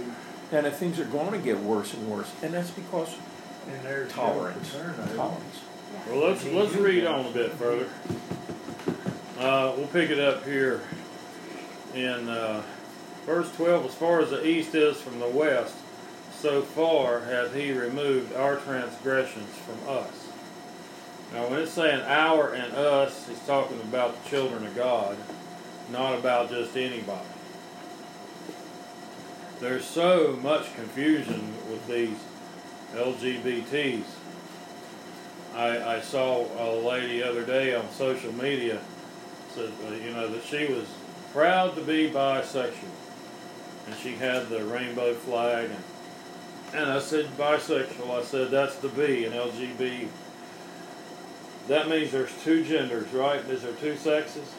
[0.51, 3.15] And if things are going to get worse and worse, and that's because
[3.67, 4.71] And there's tolerance.
[4.71, 5.15] Tolerance.
[5.15, 5.59] Tolerance.
[6.09, 7.87] Well, let's let's read on a bit further.
[9.37, 10.81] Uh, we'll pick it up here
[11.93, 12.63] in uh,
[13.25, 13.85] verse 12.
[13.85, 15.75] As far as the east is from the west,
[16.33, 20.27] so far hath he removed our transgressions from us.
[21.33, 25.15] Now, when it's saying our and us, he's talking about the children of God,
[25.91, 27.25] not about just anybody.
[29.59, 32.17] There's so much confusion with these
[32.93, 34.03] LGBTs.
[35.55, 38.79] I, I saw a lady the other day on social media
[39.53, 40.85] said, uh, you know, that she was
[41.33, 42.73] proud to be bisexual,
[43.87, 45.83] and she had the rainbow flag, and
[46.73, 48.09] and I said bisexual.
[48.11, 50.07] I said that's the B in LGB.
[51.67, 53.39] That means there's two genders, right?
[53.41, 54.49] Is there two sexes?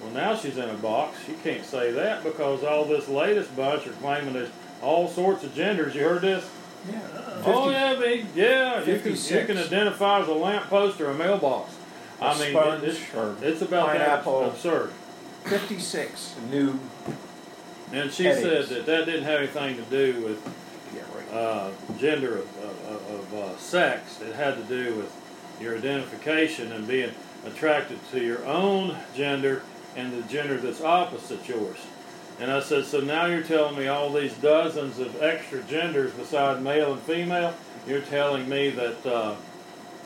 [0.00, 1.18] Well, now she's in a box.
[1.26, 5.54] She can't say that because all this latest bunch are claiming there's all sorts of
[5.54, 5.94] genders.
[5.94, 6.48] You heard this?
[6.90, 7.00] Yeah.
[7.44, 8.84] Oh yeah, big yeah.
[8.84, 11.72] You can, you can identify as a lamppost or a mailbox.
[12.20, 14.40] A I mean, sponge it's, or it's about pineapple.
[14.40, 14.92] that absurd.
[15.44, 16.78] 56 new.
[17.92, 18.68] And she Headings.
[18.68, 20.40] said that that didn't have anything to do with
[20.94, 21.32] Yeah, right.
[21.32, 24.20] uh, gender of, of, of uh, sex.
[24.20, 25.12] It had to do with
[25.60, 27.10] your identification and being
[27.44, 29.62] attracted to your own gender
[29.96, 31.76] and the gender that's opposite yours.
[32.40, 36.62] And I said, so now you're telling me all these dozens of extra genders beside
[36.62, 37.54] male and female?
[37.86, 39.34] You're telling me that uh,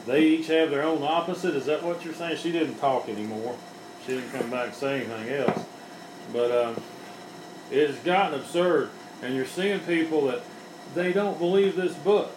[0.06, 1.54] they each have their own opposite?
[1.54, 2.36] Is that what you're saying?
[2.38, 3.56] She didn't talk anymore.
[4.04, 5.64] She didn't come back and say anything else.
[6.32, 6.82] But um,
[7.70, 8.90] it has gotten absurd,
[9.22, 10.42] and you're seeing people that
[10.94, 12.36] they don't believe this book.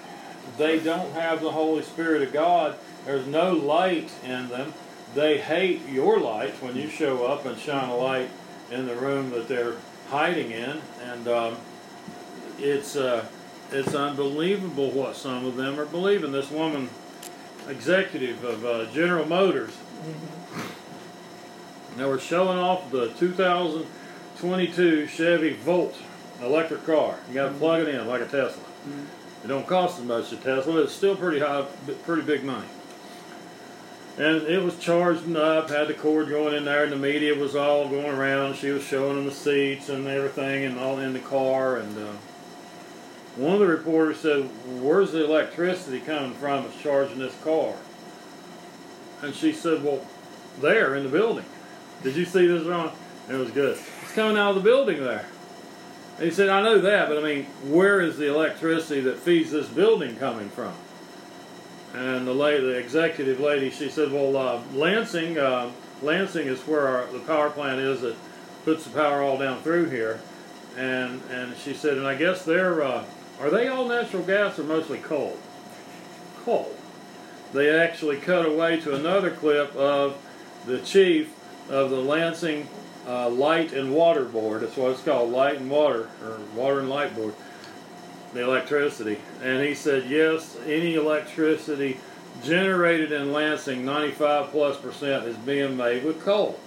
[0.57, 2.75] They don't have the Holy Spirit of God.
[3.05, 4.73] There's no light in them.
[5.13, 8.29] They hate your light when you show up and shine a light
[8.71, 9.75] in the room that they're
[10.09, 11.57] hiding in, and um,
[12.57, 13.25] it's uh,
[13.71, 16.31] it's unbelievable what some of them are believing.
[16.31, 16.89] This woman,
[17.67, 19.77] executive of uh, General Motors,
[21.97, 25.95] they were showing off the 2022 Chevy Volt
[26.41, 27.19] electric car.
[27.27, 28.63] You got to plug it in like a Tesla.
[29.43, 30.81] It don't cost as much as a Tesla.
[30.81, 31.65] It's still pretty high,
[32.05, 32.67] pretty big money.
[34.19, 37.55] And it was charging up, had the cord going in there, and the media was
[37.55, 38.57] all going around.
[38.57, 41.77] She was showing them the seats and everything, and all in the car.
[41.77, 42.11] And uh,
[43.37, 44.49] one of the reporters said,
[44.81, 46.65] "Where's the electricity coming from?
[46.65, 47.75] That's charging this car."
[49.21, 50.05] And she said, "Well,
[50.59, 51.45] there in the building.
[52.03, 52.91] Did you see this, Ron?
[53.29, 53.79] It was good.
[54.01, 55.27] It's coming out of the building there."
[56.17, 59.51] And he said, "I know that, but I mean, where is the electricity that feeds
[59.51, 60.73] this building coming from?"
[61.93, 65.71] And the lady, the executive lady, she said, "Well, uh, Lansing, uh,
[66.01, 68.15] Lansing is where our, the power plant is that
[68.63, 70.19] puts the power all down through here."
[70.77, 73.05] And and she said, "And I guess they're uh,
[73.39, 75.37] are they all natural gas or mostly coal?"
[76.43, 76.75] Coal.
[77.53, 80.17] They actually cut away to another clip of
[80.67, 81.33] the chief
[81.69, 82.67] of the Lansing
[83.07, 84.61] uh, Light and Water Board.
[84.61, 87.33] That's what it's called, Light and Water or Water and Light Board
[88.33, 89.19] the electricity.
[89.43, 91.99] And he said, yes, any electricity
[92.43, 96.59] generated in Lansing, 95 plus percent, is being made with coal.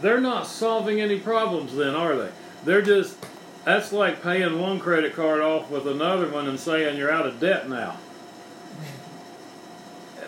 [0.00, 2.30] They're not solving any problems then, are they?
[2.64, 3.16] They're just,
[3.64, 7.40] that's like paying one credit card off with another one and saying you're out of
[7.40, 7.98] debt now.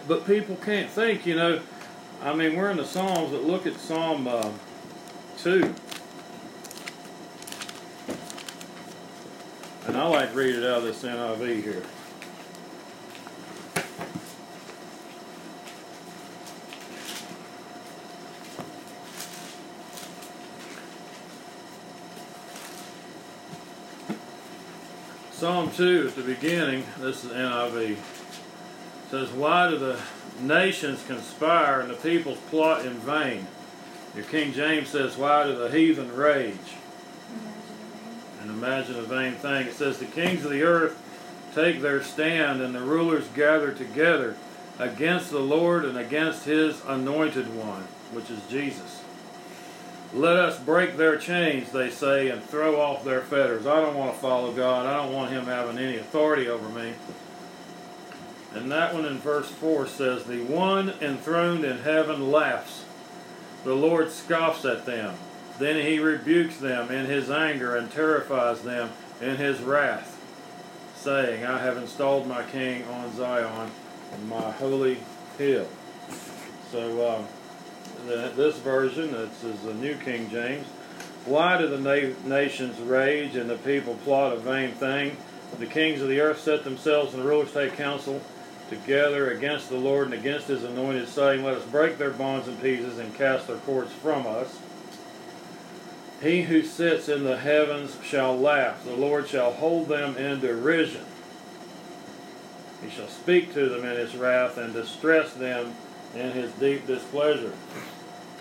[0.06, 1.60] But people can't think, you know.
[2.22, 4.50] I mean, we're in the Psalms, but look at Psalm uh,
[5.38, 5.74] 2.
[9.88, 11.82] And I like to read it out of this NIV here.
[25.32, 27.96] Psalm 2 at the beginning, this is NIV,
[29.10, 29.98] says, Why do the
[30.38, 33.46] nations conspire and the peoples plot in vain?
[34.14, 37.57] Your King James says, Why do the heathen rage mm-hmm.
[38.40, 39.66] And imagine a vain thing?
[39.66, 41.00] It says, The kings of the earth
[41.54, 44.36] take their stand and the rulers gather together
[44.78, 47.82] against the Lord and against his anointed one,
[48.12, 49.02] which is Jesus.
[50.14, 53.66] Let us break their chains, they say, and throw off their fetters.
[53.66, 54.86] I don't want to follow God.
[54.86, 56.94] I don't want him having any authority over me.
[58.54, 62.84] And that one in verse 4 says, The one enthroned in heaven laughs.
[63.64, 65.14] The Lord scoffs at them.
[65.58, 68.90] Then he rebukes them in his anger and terrifies them
[69.20, 70.16] in his wrath,
[70.94, 73.70] saying, I have installed my king on Zion,
[74.28, 74.98] my holy
[75.36, 75.66] hill.
[76.70, 77.26] So, um,
[78.06, 80.66] the, this version, this is the New King James.
[81.24, 85.16] Why do the na- nations rage and the people plot a vain thing?
[85.58, 88.20] The kings of the earth set themselves and the rulers take counsel
[88.68, 92.56] together against the Lord and against his anointed, saying, Let us break their bonds in
[92.58, 94.58] pieces and cast their cords from us.
[96.20, 98.84] He who sits in the heavens shall laugh.
[98.84, 101.04] The Lord shall hold them in derision.
[102.82, 105.74] He shall speak to them in his wrath and distress them
[106.14, 107.52] in his deep displeasure.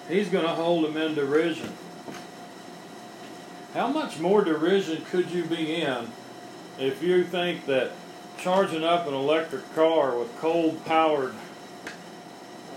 [0.10, 1.74] He's going to hold them in derision.
[3.74, 6.08] How much more derision could you be in
[6.80, 7.92] if you think that
[8.40, 11.36] charging up an electric car with coal powered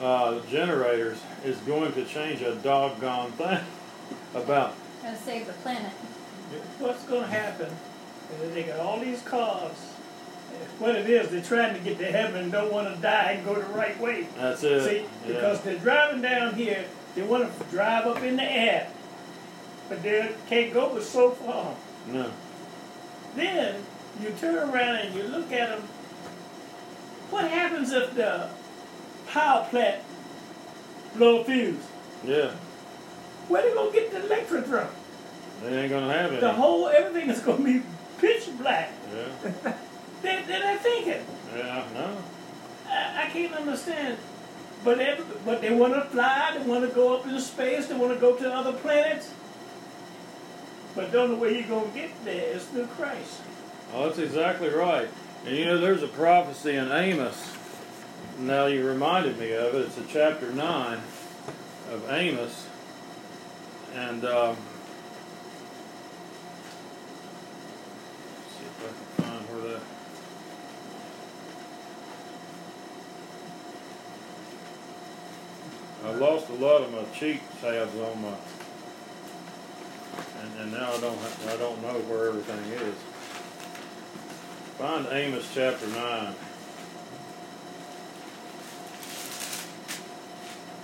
[0.01, 3.65] uh, generators is going to change a doggone thing
[4.35, 4.75] about
[5.11, 5.91] Gonna save the planet.
[6.79, 7.67] What's going to happen
[8.45, 9.73] is they got all these cars.
[10.79, 13.45] What it is, they're trying to get to heaven and don't want to die and
[13.45, 14.29] go the right way.
[14.39, 14.85] that's it.
[14.85, 14.97] See,
[15.27, 15.35] Yeah.
[15.35, 16.85] because they're driving down here,
[17.17, 18.87] they want to drive up in the air,
[19.89, 21.75] but they can't go but so far.
[22.07, 22.31] no.
[23.35, 23.83] Then
[24.23, 25.89] you turn around and you look at them.
[27.31, 28.49] What happens if the
[29.27, 30.03] power plant
[31.17, 31.83] blow a fuse?
[32.25, 32.53] Yeah.
[33.49, 34.87] Where they gonna get the electric from?
[35.63, 36.41] They ain't gonna have it.
[36.41, 37.83] The whole everything is gonna be
[38.19, 38.93] pitch black.
[39.15, 39.75] Yeah.
[40.23, 41.25] They, they're not thinking.
[41.57, 41.85] Yeah.
[41.95, 42.17] No.
[42.89, 44.19] I, I can't understand.
[44.83, 46.57] But every, but they want to fly.
[46.57, 47.87] They want to go up into space.
[47.87, 49.31] They want to go to other planets.
[50.95, 53.43] But the only way you're gonna get there is through Christ.
[53.93, 55.09] Oh, that's exactly right.
[55.47, 57.57] And you know, there's a prophecy in Amos.
[58.39, 59.87] Now you reminded me of it.
[59.87, 61.01] It's a chapter nine
[61.91, 62.67] of Amos,
[63.95, 64.57] and um,
[68.37, 69.83] let's see if I can find where that.
[76.11, 78.35] I lost a lot of my cheat tabs on my,
[80.43, 82.95] and, and now I don't I don't know where everything is.
[84.77, 86.35] Find Amos chapter 9.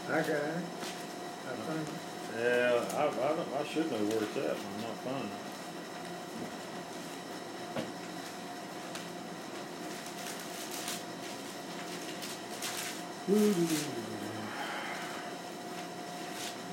[0.08, 0.38] I got it.
[1.48, 1.76] I.
[2.38, 5.46] Yeah, I, I, don't, I should know where it's at, but I'm not finding it.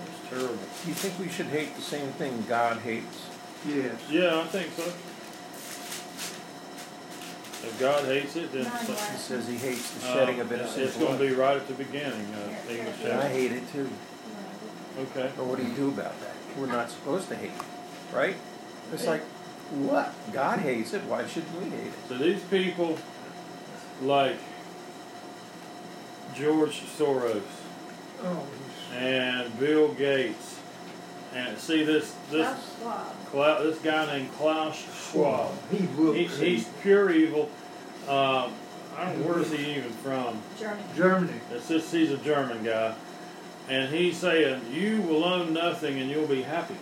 [0.05, 0.55] It's terrible.
[0.55, 3.27] Do you think we should hate the same thing God hates?
[3.67, 3.95] Yes.
[4.09, 4.83] Yeah, I think so.
[7.65, 10.75] If God hates it, then so- He says he hates the uh, shedding of it's
[10.77, 12.27] innocent going to be right at the beginning.
[12.33, 13.09] Uh, Yeah, English yeah.
[13.11, 13.89] And I hate it too.
[14.99, 15.31] Okay.
[15.37, 16.33] But what do you do about that?
[16.57, 17.51] We're not supposed to hate,
[18.13, 18.35] right?
[18.91, 19.21] It's like,
[19.71, 20.13] what?
[20.33, 21.03] God hates it.
[21.05, 21.93] Why shouldn't we hate it?
[22.09, 22.99] So these people,
[24.01, 24.35] like
[26.35, 27.41] George Soros
[28.23, 28.45] Oh,
[28.93, 30.59] and Bill Gates,
[31.35, 33.25] and see this this Klaus Schwab.
[33.31, 35.51] Cla- this guy named Klaus Schwab.
[35.71, 37.49] He He, he's pure evil.
[38.07, 38.53] Um,
[38.95, 40.41] I don't know where is he even from.
[40.59, 40.83] Germany.
[40.95, 41.39] Germany.
[41.51, 42.93] It's just he's a German guy,
[43.69, 46.75] and he's saying you will own nothing and you'll be happy.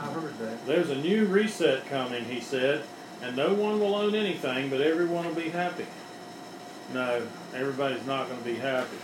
[0.00, 0.66] I heard that.
[0.66, 2.82] There's a new reset coming, he said,
[3.22, 5.86] and no one will own anything, but everyone will be happy.
[6.92, 8.96] No, everybody's not going to be happy.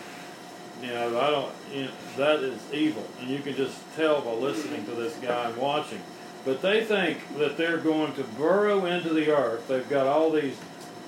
[0.82, 1.52] You know, I don't.
[1.72, 5.48] You know, that is evil, and you can just tell by listening to this guy
[5.48, 6.00] and watching.
[6.44, 9.68] But they think that they're going to burrow into the earth.
[9.68, 10.56] They've got all these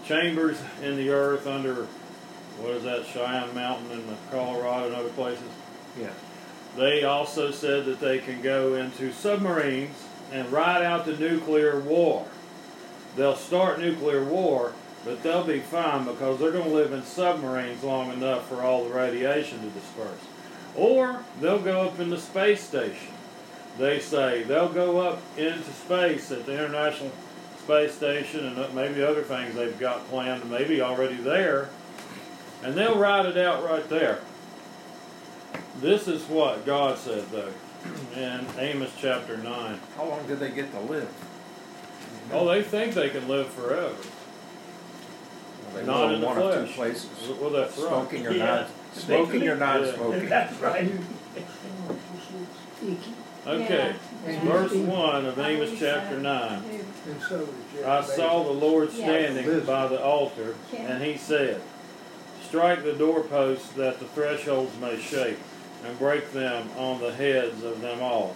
[0.05, 1.87] chambers in the earth under
[2.59, 5.49] what is that Cheyenne Mountain in Colorado and other places.
[5.99, 6.11] Yeah.
[6.77, 9.97] They also said that they can go into submarines
[10.31, 12.27] and ride out the nuclear war.
[13.17, 14.73] They'll start nuclear war,
[15.05, 18.85] but they'll be fine because they're going to live in submarines long enough for all
[18.85, 20.21] the radiation to disperse.
[20.77, 23.15] Or they'll go up in the space station.
[23.79, 27.11] They say they'll go up into space at the International
[27.59, 31.71] space station and maybe other things they've got planned, maybe already there,
[32.63, 34.21] and they'll write it out right there.
[35.81, 37.53] This is what God said, though,
[38.17, 39.81] in Amos chapter 9.
[39.97, 41.09] How long do they get to live?
[42.33, 43.97] Oh, they think they can live forever.
[45.75, 46.75] They Not live in the one of two flesh.
[46.77, 47.09] places.
[47.41, 47.89] Well, that's right.
[47.89, 48.45] Smoking or Yeah.
[48.45, 49.95] not smoking or not Yeah.
[49.95, 50.29] smoking.
[50.29, 50.91] That's right.
[53.47, 53.95] Okay,
[54.27, 56.63] And verse 1 of Amos chapter 9.
[57.07, 58.99] And so did Jeff I saw the Lord Yes.
[59.33, 61.61] standing by the altar, and he said,
[62.47, 65.39] Strike the doorposts that the thresholds may shake,
[65.87, 68.35] and break them on the heads of them all.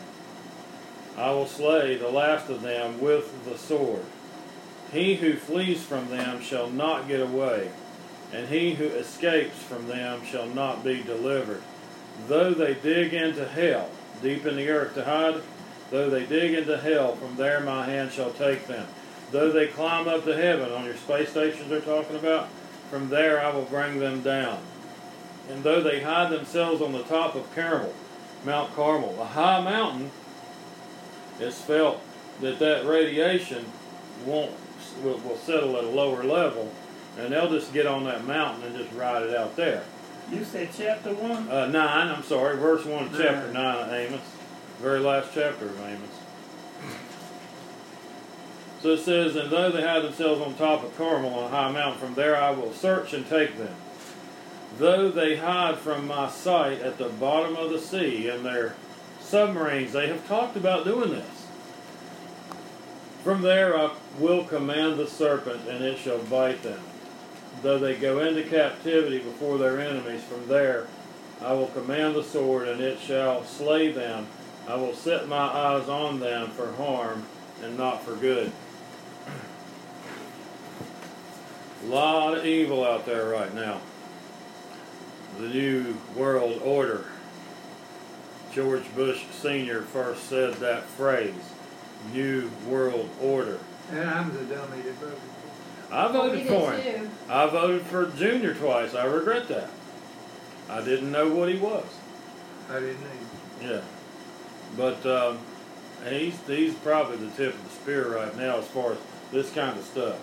[1.18, 4.04] I will slay the last of them with the sword.
[4.94, 7.68] He who flees from them shall not get away,
[8.32, 11.62] and he who escapes from them shall not be delivered.
[12.28, 13.90] Though they dig into hell,
[14.22, 15.42] deep in the earth to hide,
[15.90, 18.86] though they dig into hell, from there my hand shall take them.
[19.32, 22.48] Though they climb up to heaven, on your space stations they're talking about,
[22.88, 24.60] from there I will bring them down.
[25.50, 27.92] And though they hide themselves on the top of Carmel,
[28.44, 30.12] Mount Carmel, a high mountain,
[31.40, 32.00] it's felt
[32.40, 33.64] that that radiation
[34.24, 34.52] won't
[35.02, 36.70] will, will settle at a lower level,
[37.18, 39.84] and they'll just get on that mountain and just ride it out there.
[40.30, 41.48] You said chapter one?
[41.50, 43.54] Uh, nine, I'm sorry, verse one, of chapter Nine.
[43.54, 44.20] nine of Amos,
[44.80, 46.08] very last chapter of Amos.
[48.80, 51.72] So it says, And though they hide themselves on top of Carmel on a high
[51.72, 53.74] mountain, from there I will search and take them.
[54.76, 58.74] Though they hide from my sight at the bottom of the sea in their
[59.20, 61.33] submarines, they have talked about doing this.
[63.24, 66.80] From there I will command the serpent, and it shall bite them.
[67.62, 70.86] Though they go into captivity before their enemies, from there
[71.40, 74.26] I will command the sword, and it shall slay them.
[74.68, 77.24] I will set my eyes on them for harm
[77.62, 78.52] and not for good.
[81.82, 83.80] A lot of evil out there right now.
[85.38, 87.06] The New World Order.
[88.52, 89.80] George Bush Sr.
[89.80, 91.53] first said that phrase,
[92.12, 93.58] New World Order.
[93.90, 97.04] And I'm the dummy that voted for I voted did for him.
[97.06, 97.10] too.
[97.28, 98.94] I voted for Junior twice.
[98.94, 99.70] I regret that.
[100.68, 101.84] I didn't know what he was.
[102.70, 102.96] I didn't
[103.60, 103.74] either.
[103.74, 103.80] Yeah,
[104.76, 105.38] but um,
[106.08, 108.98] he's he's probably the tip of the spear right now as far as
[109.30, 110.18] this kind of stuff.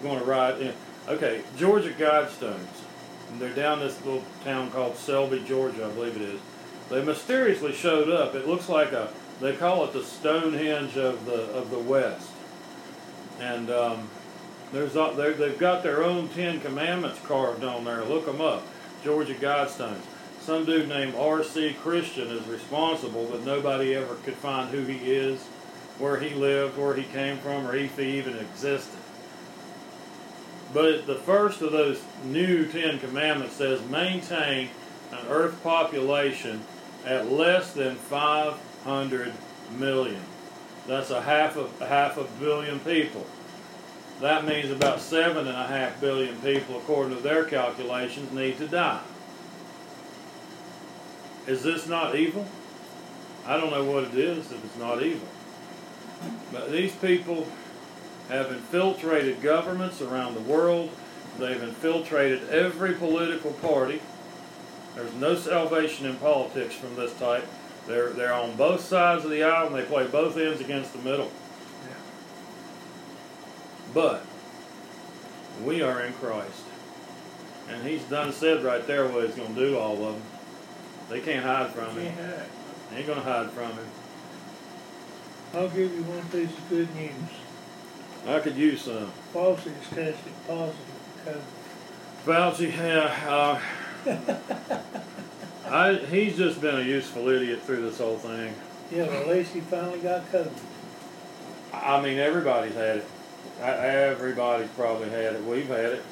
[0.00, 0.74] I'm Going to ride in.
[1.08, 2.56] Okay, Georgia Guidestones.
[3.30, 6.40] And they're down this little town called Selby, Georgia, I believe it is.
[6.90, 8.34] They mysteriously showed up.
[8.34, 9.10] It looks like a.
[9.42, 12.30] They call it the Stonehenge of the of the West.
[13.40, 14.08] And um,
[14.72, 18.04] there's they've got their own Ten Commandments carved on there.
[18.04, 18.62] Look them up.
[19.02, 20.02] Georgia Guidestones.
[20.40, 21.74] Some dude named R.C.
[21.82, 25.40] Christian is responsible, but nobody ever could find who he is,
[25.98, 28.98] where he lived, where he came from, or if he even existed.
[30.72, 34.70] But the first of those new Ten Commandments says maintain
[35.10, 36.62] an earth population
[37.04, 37.96] at less than
[38.84, 39.32] 500
[39.78, 40.20] million.
[40.86, 43.24] That's a half of a half a billion people.
[44.20, 48.68] That means about seven and a half billion people, according to their calculations, need to
[48.68, 49.00] die.
[51.46, 52.46] Is this not evil?
[53.46, 55.26] I don't know what it is if it's not evil.
[56.52, 57.46] But these people
[58.28, 60.90] have infiltrated governments around the world.
[61.38, 64.00] They've infiltrated every political party.
[64.94, 67.46] There's no salvation in politics from this type.
[67.86, 71.00] They're they're on both sides of the aisle and they play both ends against the
[71.00, 71.30] middle.
[71.88, 71.94] Yeah.
[73.94, 74.24] But
[75.64, 76.64] we are in Christ.
[77.68, 80.22] And he's done said right there what he's going to do all of them.
[81.08, 82.14] They can't hide from him.
[82.90, 83.86] They ain't going to hide from him.
[85.54, 87.12] I'll give you one piece of good news.
[88.26, 89.12] I could use some.
[89.34, 90.76] Fauci is tested positive
[91.24, 91.36] for
[92.24, 93.60] Fauci, yeah, uh,
[95.72, 98.52] I, he's just been a useful idiot through this whole thing.
[98.52, 98.96] COVID.
[98.96, 100.52] Yeah, well, he finally got COVID.
[101.72, 103.06] I mean, everybody's had it.
[103.60, 103.64] I-
[104.12, 105.44] Everybody's probably had it.
[105.44, 106.02] We've had it.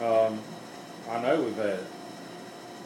[0.00, 0.38] Um,
[1.10, 1.86] I know we've had it.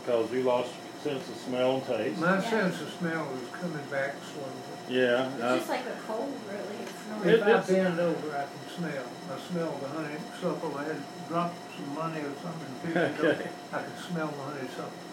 [0.01, 0.73] Because you lost
[1.05, 2.19] your sense of smell and taste.
[2.19, 2.51] My Yeah.
[2.51, 4.53] sense of smell is coming back slowly.
[4.89, 5.29] Yeah.
[5.35, 6.83] It's uh, just like a cold, really.
[6.83, 7.27] It's not.
[7.27, 9.05] It- If I bend over, I can smell.
[9.29, 10.79] I smell the honeysuckle.
[10.79, 12.73] I had dropped some money or something.
[12.85, 13.37] picked it up.
[13.37, 13.49] Okay.
[13.73, 15.04] I could smell the honeysuckle.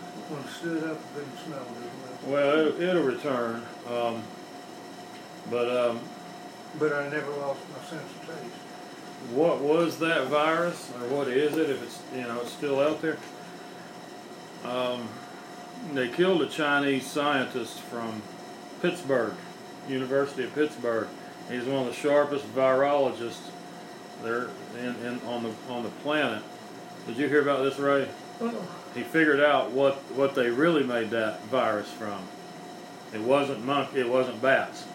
[0.49, 2.33] Stood up, I couldn't smell as well.
[2.33, 3.63] Well, it'll, it'll return.
[3.89, 4.23] Um,
[5.49, 5.99] but um,
[6.79, 8.55] But I never lost my sense of taste.
[9.33, 11.69] what was that virus, or what is it?
[11.69, 13.17] If it's you know it's still out there.
[14.63, 15.09] Um,
[15.93, 18.21] they killed a Chinese scientist from
[18.81, 19.33] Pittsburgh,
[19.89, 21.07] University of Pittsburgh,
[21.49, 23.49] He's one of the sharpest virologists
[24.23, 24.47] there
[24.79, 26.41] in, in on the on the planet.
[27.07, 28.07] Did you hear about this, Ray?
[28.95, 32.19] He figured out what what they really made that virus from.
[33.13, 33.99] It wasn't monkey.
[33.99, 34.85] It wasn't bats.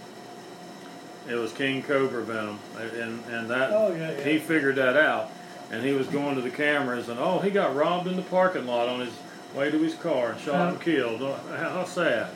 [1.28, 4.24] It was king cobra venom, and and that Oh, yeah, yeah.
[4.24, 5.30] he figured that out.
[5.72, 8.66] And he was going to the cameras, and oh, he got robbed in the parking
[8.66, 9.12] lot on his
[9.55, 11.20] way to his car and shot and killed.
[11.22, 12.28] Oh, How sad.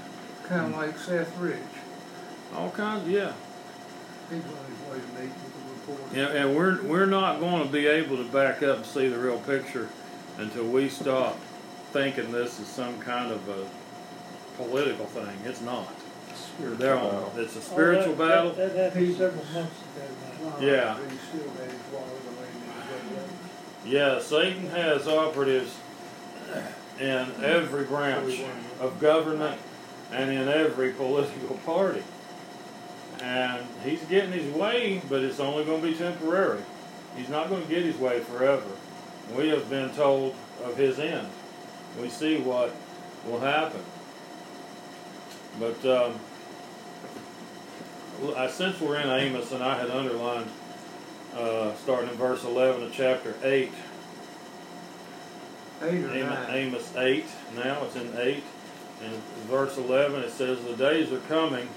[0.48, 1.56] Kinda like Seth Rich.
[2.56, 3.32] All kinds, yeah.
[4.28, 6.16] He's on his way to meet with the reporter.
[6.36, 9.18] Yeah, and we're we're not going to be able to back up and see the
[9.18, 9.88] real picture
[10.41, 11.38] until we stop
[11.93, 13.66] thinking this is some kind of a
[14.62, 15.36] political thing.
[15.45, 15.88] It's not.
[16.34, 17.30] Spiritual They're on.
[17.36, 18.53] It's a spiritual Oh, that- battle.
[18.53, 20.66] That, that happened several months ago now.
[20.66, 20.97] Yeah.
[21.01, 22.47] But he still had his water the way
[23.09, 23.93] he was.
[23.93, 25.76] Yeah, Satan has operatives
[27.01, 28.41] in every branch
[28.80, 29.59] of government
[30.12, 32.03] and in every political party.
[33.22, 36.61] And he's getting his way, but it's only going to be temporary.
[37.16, 38.62] He's not going to get his way forever.
[39.37, 41.28] We have been told of his end.
[42.01, 42.74] We see what
[43.26, 43.83] will happen.
[45.59, 46.20] But um,
[48.37, 50.49] I, since we're in Amos, and I had underlined
[51.37, 53.70] uh, starting in verse 11 of chapter 8,
[55.83, 56.51] Eight or Amos, nine.
[56.51, 57.24] Amos 8,
[57.57, 58.43] now it's in 8.
[59.03, 59.12] In
[59.49, 61.68] verse 11 it says, The days are coming,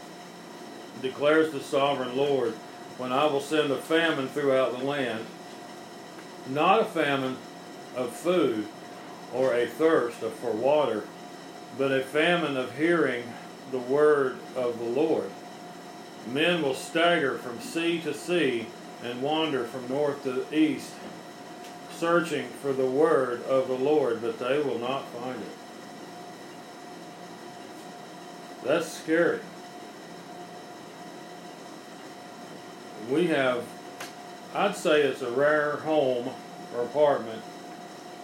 [1.01, 2.53] declares the sovereign Lord,
[2.97, 5.25] when I will send a famine throughout the land.
[6.47, 7.37] Not a famine
[7.95, 8.67] of food
[9.33, 11.03] or a thirst for water,
[11.77, 13.23] but a famine of hearing
[13.71, 15.31] the word of the Lord.
[16.27, 18.67] Men will stagger from sea to sea
[19.03, 20.93] and wander from north to east
[22.03, 25.47] searching for the word of the Lord, but they will not find it.
[28.63, 29.39] That's scary.
[33.09, 33.63] We have,
[34.55, 36.29] I'd say it's a rare home
[36.75, 37.41] or apartment,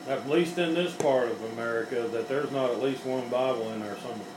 [0.08, 3.80] at least in this part of America, that there's not at least one Bible in
[3.80, 4.28] there somewhere.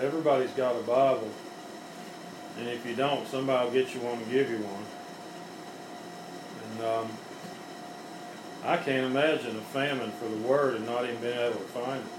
[0.00, 1.30] Everybody's got a Bible,
[2.58, 4.84] and if you don't, somebody will get you one and give you one.
[6.70, 7.10] And um,
[8.64, 12.00] I can't imagine a famine for the word and not even being able to find
[12.00, 12.15] it.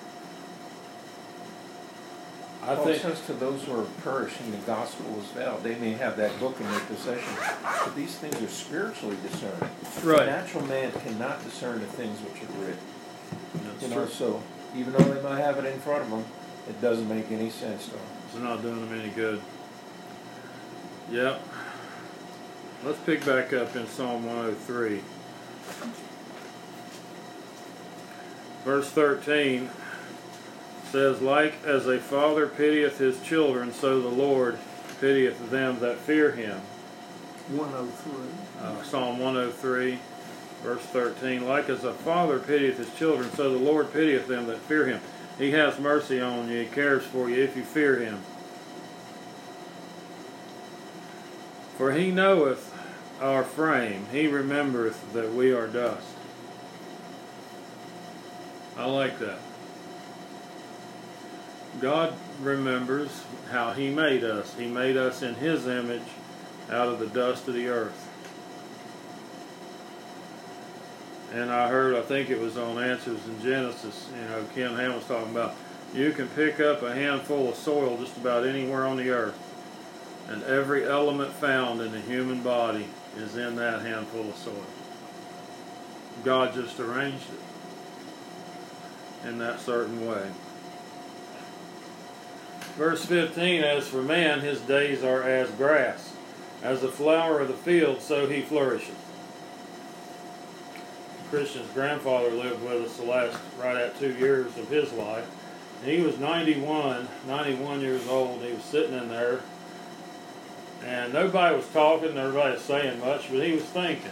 [2.67, 5.63] I Paul think says to those who are perishing, the gospel is veiled.
[5.63, 9.61] They may have that book in their possession, but these things are spiritually discerned.
[10.03, 10.19] Right.
[10.19, 12.77] The natural man cannot discern the things which are written.
[13.63, 14.13] that's You know, true.
[14.13, 14.43] so
[14.75, 16.25] even though they might have it in front of them,
[16.67, 18.01] it doesn't make any sense to them.
[18.25, 19.41] It's not doing them any good.
[21.09, 21.41] Yep.
[22.83, 25.01] Let's pick back up in Psalm 103.
[28.65, 29.69] Verse 13
[30.91, 34.57] says, Like as a father pitieth his children, so the Lord
[34.99, 36.59] pitieth them that fear him.
[37.49, 38.61] One oh three.
[38.61, 39.99] uh, Psalm 103,
[40.63, 41.45] verse 13.
[41.47, 45.01] Like as a father pitieth his children, so the Lord pitieth them that fear him.
[45.37, 48.21] He has mercy on you, he cares for you if you fear him.
[51.77, 52.73] For he knoweth
[53.21, 56.07] our frame, he remembereth that we are dust.
[58.75, 59.39] I like that.
[61.79, 64.55] God remembers how he made us.
[64.55, 66.01] He made us in his image
[66.69, 68.03] out of the dust of the earth.
[71.33, 74.95] And I heard, I think it was on Answers in Genesis, you know, Ken Ham
[74.95, 75.55] was talking about
[75.93, 79.37] you can pick up a handful of soil just about anywhere on the earth,
[80.29, 82.87] and every element found in the human body
[83.17, 84.65] is in that handful of soil.
[86.23, 87.25] God just arranged
[89.23, 90.29] it in that certain way.
[92.77, 96.13] Verse 15 As for man, his days are as grass,
[96.61, 98.93] as the flower of the field, so he flourishes.
[101.31, 105.27] Christian's grandfather lived with us the last right at two years of his life.
[105.81, 108.41] And he was 91, 91 years old.
[108.41, 109.41] He was sitting in there,
[110.85, 114.11] and nobody was talking, nobody was saying much, but he was thinking.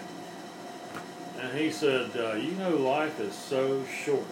[1.39, 4.25] And he said, uh, "You know, life is so short.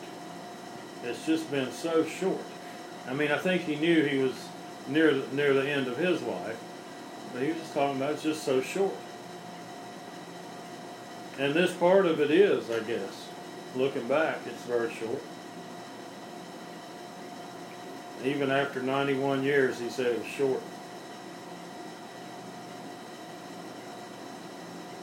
[1.03, 2.41] It's just been so short.
[3.07, 4.33] I mean, I think he knew he was
[4.87, 6.59] near the, near the end of his life,
[7.33, 8.95] but he was just talking about it's just so short."
[11.39, 13.27] And this part of it is, I guess,
[13.75, 15.21] looking back, it's very short.
[18.23, 20.61] Even after 91 years, he said it was short.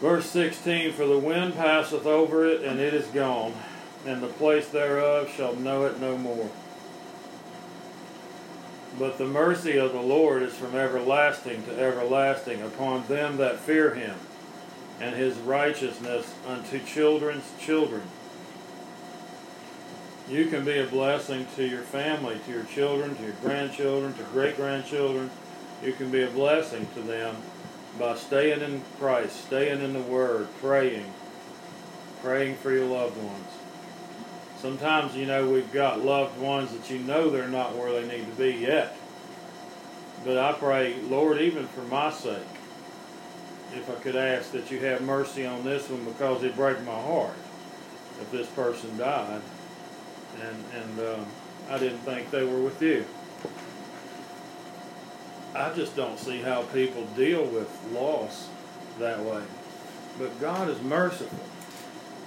[0.00, 3.52] Verse 16 For the wind passeth over it, and it is gone,
[4.06, 6.48] and the place thereof shall know it no more.
[8.98, 13.94] But the mercy of the Lord is from everlasting to everlasting upon them that fear
[13.94, 14.16] him,
[15.00, 18.02] and his righteousness unto children's children.
[20.28, 24.22] You can be a blessing to your family, to your children, to your grandchildren, to
[24.24, 25.30] great grandchildren.
[25.82, 27.36] You can be a blessing to them
[27.98, 31.12] by staying in Christ, staying in the Word, praying,
[32.22, 33.59] praying for your loved ones.
[34.60, 38.26] Sometimes, you know, we've got loved ones that you know they're not where they need
[38.26, 38.94] to be yet.
[40.24, 42.36] But I pray, Lord, even for my sake,
[43.74, 46.92] if I could ask that you have mercy on this one because it breaks my
[46.92, 47.36] heart
[48.20, 49.40] if this person died
[50.42, 51.26] and, and um,
[51.70, 53.04] I didn't think they were with you.
[55.54, 58.48] I just don't see how people deal with loss
[58.98, 59.42] that way.
[60.18, 61.38] But God is merciful.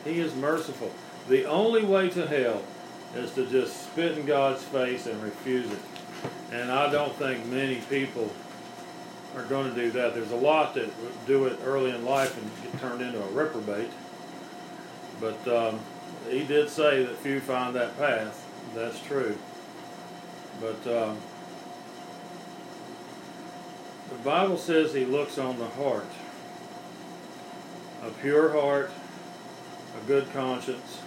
[0.04, 0.92] He is merciful.
[1.28, 2.62] The only way to hell
[3.16, 5.80] is to just spit in God's face and refuse it.
[6.52, 8.32] And I don't think many people
[9.36, 10.14] are going to do that.
[10.14, 10.90] There's a lot that
[11.26, 13.90] do it early in life and get turned into a reprobate.
[15.20, 15.80] But um,
[16.30, 18.48] he did say that few find that path.
[18.76, 19.38] That's true.
[20.60, 21.18] But um,
[24.10, 26.06] the Bible says he looks on the heart.
[28.04, 28.92] A pure heart,
[30.02, 31.03] a good conscience.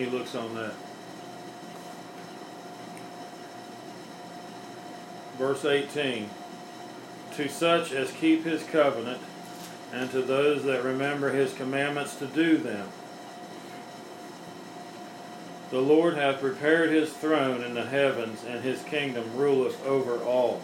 [0.00, 0.72] He looks on that.
[5.36, 6.30] Verse 18
[7.34, 9.20] To such as keep his covenant,
[9.92, 12.88] and to those that remember his commandments to do them.
[15.68, 20.62] The Lord hath prepared his throne in the heavens, and his kingdom ruleth over all.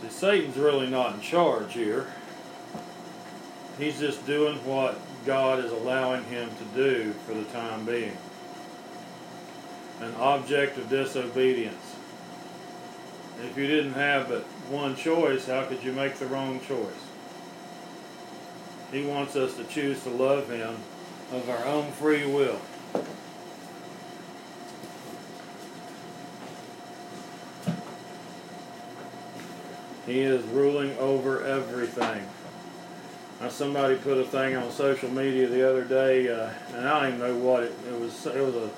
[0.00, 2.06] See, Satan's really not in charge here.
[3.78, 8.16] He's just doing what God is allowing him to do for the time being.
[10.00, 11.96] An object of disobedience.
[13.42, 16.92] If you didn't have but one choice, how could you make the wrong choice?
[18.92, 20.76] He wants us to choose to love Him
[21.32, 22.60] of our own free will.
[30.06, 32.28] He is ruling over everything.
[33.44, 37.08] Now, somebody put a thing on social media the other day, uh, and I don't
[37.08, 38.24] even know what it, it was.
[38.24, 38.70] It was a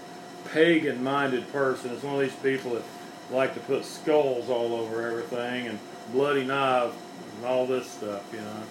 [0.48, 1.92] pagan-minded person.
[1.92, 2.82] It's one of these people that
[3.30, 5.78] like to put skulls all over everything and
[6.10, 6.96] bloody knives
[7.36, 8.62] and all this stuff, you know.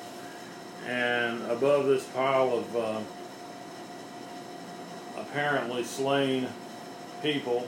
[0.86, 3.00] And above this pile of uh,
[5.16, 6.50] apparently slain
[7.24, 7.66] people,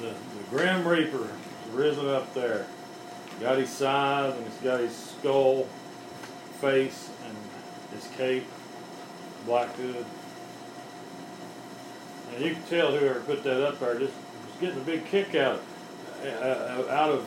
[0.00, 1.28] the, the Grim Reaper
[1.70, 2.66] risen up there.
[3.40, 5.68] Got his size and he's got his skull
[6.62, 7.36] face and
[7.92, 8.46] his cape,
[9.44, 10.06] black hood.
[12.32, 15.34] And you can tell whoever put that up there just was getting a big kick
[15.34, 15.60] out
[16.24, 17.26] uh, out of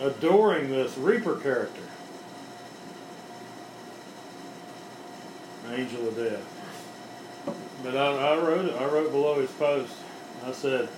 [0.00, 1.82] adoring this Reaper character.
[5.70, 7.54] Angel of Death.
[7.82, 8.74] But I, I wrote it.
[8.74, 9.92] I wrote below his post.
[10.44, 10.88] I said,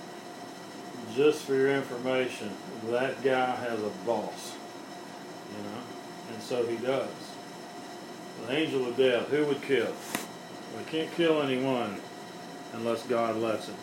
[1.15, 2.51] just for your information,
[2.89, 4.55] that guy has a boss.
[5.51, 7.24] You know, and so he does.
[8.41, 9.93] The angel of death, who would kill?
[10.77, 11.97] We can't kill anyone
[12.73, 13.75] unless God lets him.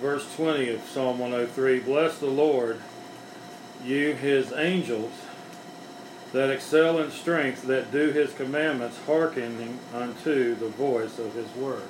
[0.00, 2.80] Verse 20 of Psalm 103 Bless the Lord,
[3.84, 5.12] you his angels
[6.32, 11.88] that excel in strength, that do his commandments, hearkening unto the voice of his word.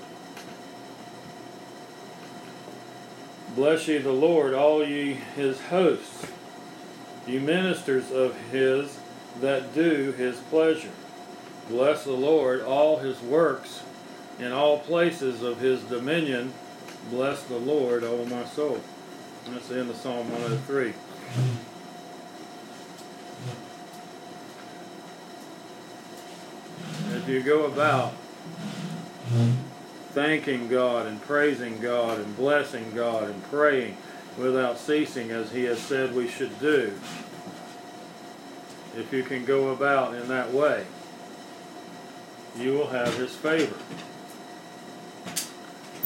[3.55, 6.27] Bless ye the Lord, all ye his hosts,
[7.29, 8.99] ye ministers of his
[9.41, 10.91] that do his pleasure.
[11.69, 13.83] Bless the Lord, all his works,
[14.39, 16.53] in all places of his dominion.
[17.11, 18.81] Bless the Lord, O my soul.
[19.47, 20.95] That's the end of Psalm 103.
[27.17, 28.15] If you go about
[30.13, 33.97] thanking God and praising God and blessing God and praying
[34.37, 36.93] without ceasing as He has said we should do,
[38.97, 40.85] if you can go about in that way,
[42.57, 43.77] you will have His favor.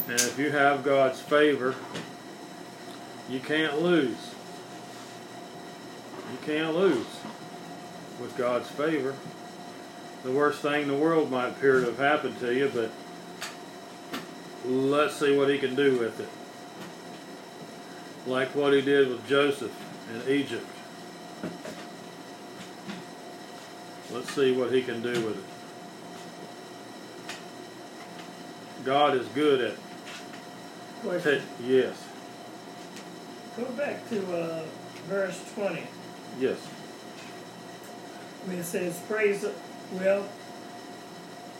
[0.08, 1.74] And if you have God's favor,
[3.28, 4.34] you can't lose.
[6.30, 7.06] You can't lose
[8.20, 9.14] with God's favor.
[10.24, 12.90] The worst thing in the world might appear to have happened to you, but
[14.64, 16.28] let's see what he can do with it.
[18.26, 19.72] Like what he did with Joseph
[20.14, 20.66] in Egypt.
[24.12, 25.44] Let's see what he can do with it.
[28.84, 29.74] God is good at
[31.02, 31.42] Question.
[31.64, 31.96] yes,
[33.56, 34.62] Go back to uh,
[35.08, 35.82] verse 20.
[36.38, 36.58] yes.
[38.44, 39.44] When it says, Praise,
[39.92, 40.28] well,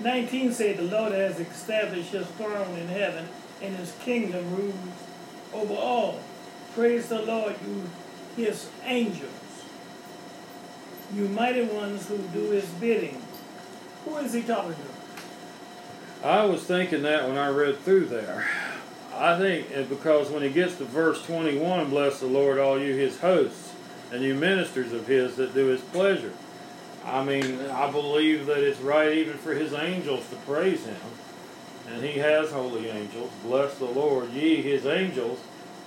[0.01, 3.29] 19 say the Lord has established his throne in heaven,
[3.61, 4.75] and his kingdom rules
[5.53, 6.21] over all.
[6.75, 7.91] Praise the Lord, you
[8.35, 9.31] his angels,
[11.14, 13.20] you mighty ones who do his bidding.
[14.07, 16.27] Who is he talking to?
[16.27, 18.49] I was thinking that when I read through there.
[19.14, 23.20] I think because when he gets to verse 21, bless the Lord, all you his
[23.20, 23.75] hosts,
[24.11, 26.33] and you ministers of his that do his pleasure.
[27.05, 30.97] I mean, I believe that it's right even for his angels to praise him.
[31.91, 33.31] And he has holy angels.
[33.43, 35.39] Bless the Lord, ye his angels.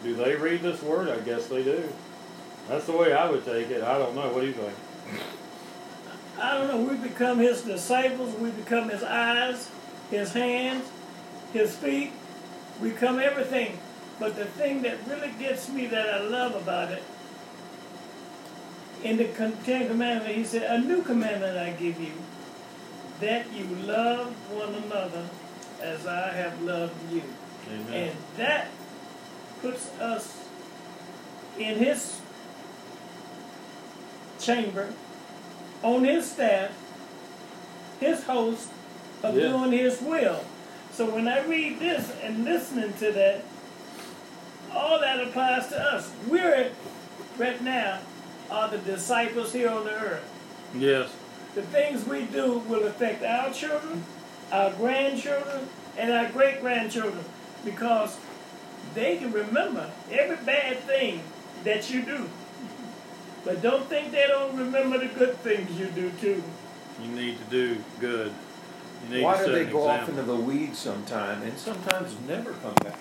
[0.06, 1.10] Do they read this word?
[1.10, 1.90] I guess they do.
[2.68, 3.82] That's the way I would take it.
[3.82, 4.30] I don't know.
[4.30, 4.74] What do you think?
[6.40, 6.94] I don't know.
[6.94, 8.36] We become his disciples.
[8.36, 9.72] We become his eyes,
[10.12, 10.88] his hands,
[11.54, 12.12] his feet.
[12.80, 13.80] We become everything.
[14.20, 17.02] But the thing that really gets me that I love about it,
[19.04, 22.14] in the Ten Commandments, he said, A new commandment I give you,
[23.22, 25.28] that you love one another
[25.82, 27.24] as I have loved you.
[27.72, 27.94] Amen.
[28.10, 28.70] And that
[29.66, 30.46] puts us
[31.58, 32.22] in his
[34.40, 34.94] chamber,
[35.82, 36.70] on his staff,
[38.00, 38.68] his host
[39.24, 39.48] of Yeah.
[39.50, 40.42] doing his will.
[40.94, 43.42] So when I read this and listening to that,
[44.72, 46.12] all that applies to us.
[46.28, 46.70] We're
[47.40, 48.00] right now
[48.52, 50.24] are the disciples here on the earth.
[50.76, 51.10] Yes.
[51.56, 54.04] The things we do will affect our children,
[54.52, 57.26] our grandchildren, and our great grandchildren
[57.64, 58.18] because
[58.96, 61.22] they can remember every bad thing
[61.64, 62.30] that you do.
[63.44, 66.42] But don't think they don't remember the good things you do too.
[67.02, 68.34] You need to do good.
[69.04, 72.16] You need Why to do they an go off into the weeds sometime and sometimes
[72.28, 72.98] never come back?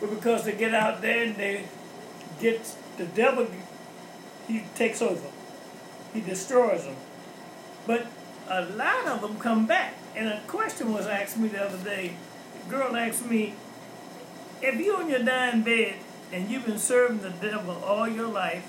[0.00, 1.64] But because they get out there and they
[2.40, 3.46] get the devil,
[4.46, 5.28] he takes over,
[6.12, 6.96] he destroys them.
[7.86, 8.06] But
[8.48, 9.94] a lot of them come back.
[10.16, 12.14] And a question was asked me the other day.
[12.66, 13.54] A girl asked me,
[14.62, 15.94] if you're on your dying bed
[16.32, 18.68] and you've been serving the devil all your life,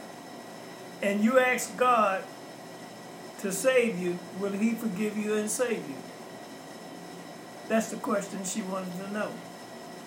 [1.01, 2.23] and you ask God
[3.39, 5.95] to save you, will He forgive you and save you?
[7.67, 9.31] That's the question she wanted to know.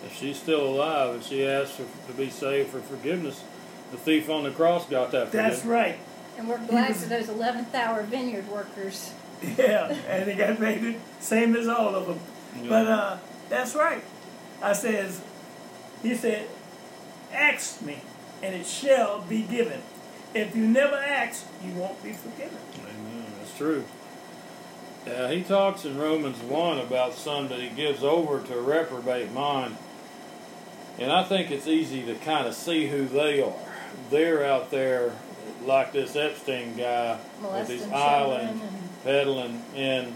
[0.05, 3.43] If she's still alive and she asks for, to be saved for forgiveness,
[3.91, 5.57] the thief on the cross got that forgiveness.
[5.59, 5.99] That's right.
[6.37, 9.13] And we're glad for those 11th hour vineyard workers.
[9.59, 12.21] Yeah, and they got paid same as all of them.
[12.63, 12.69] Yeah.
[12.69, 13.17] But uh,
[13.49, 14.03] that's right.
[14.63, 15.21] I says,
[16.05, 16.47] he said,
[17.33, 17.99] ask me,
[18.43, 19.81] and it shall be given.
[20.35, 22.59] If you never ask, you won't be forgiven.
[22.79, 23.27] Amen.
[23.39, 23.85] That's true.
[25.07, 29.33] Yeah, he talks in Romans 1 about some that he gives over to a reprobate
[29.33, 29.77] mind.
[30.99, 33.53] And I think it's easy to kind of see who they are.
[34.11, 35.13] They're out there
[35.65, 40.15] like this Epstein guy with these Molesting islands children and peddling in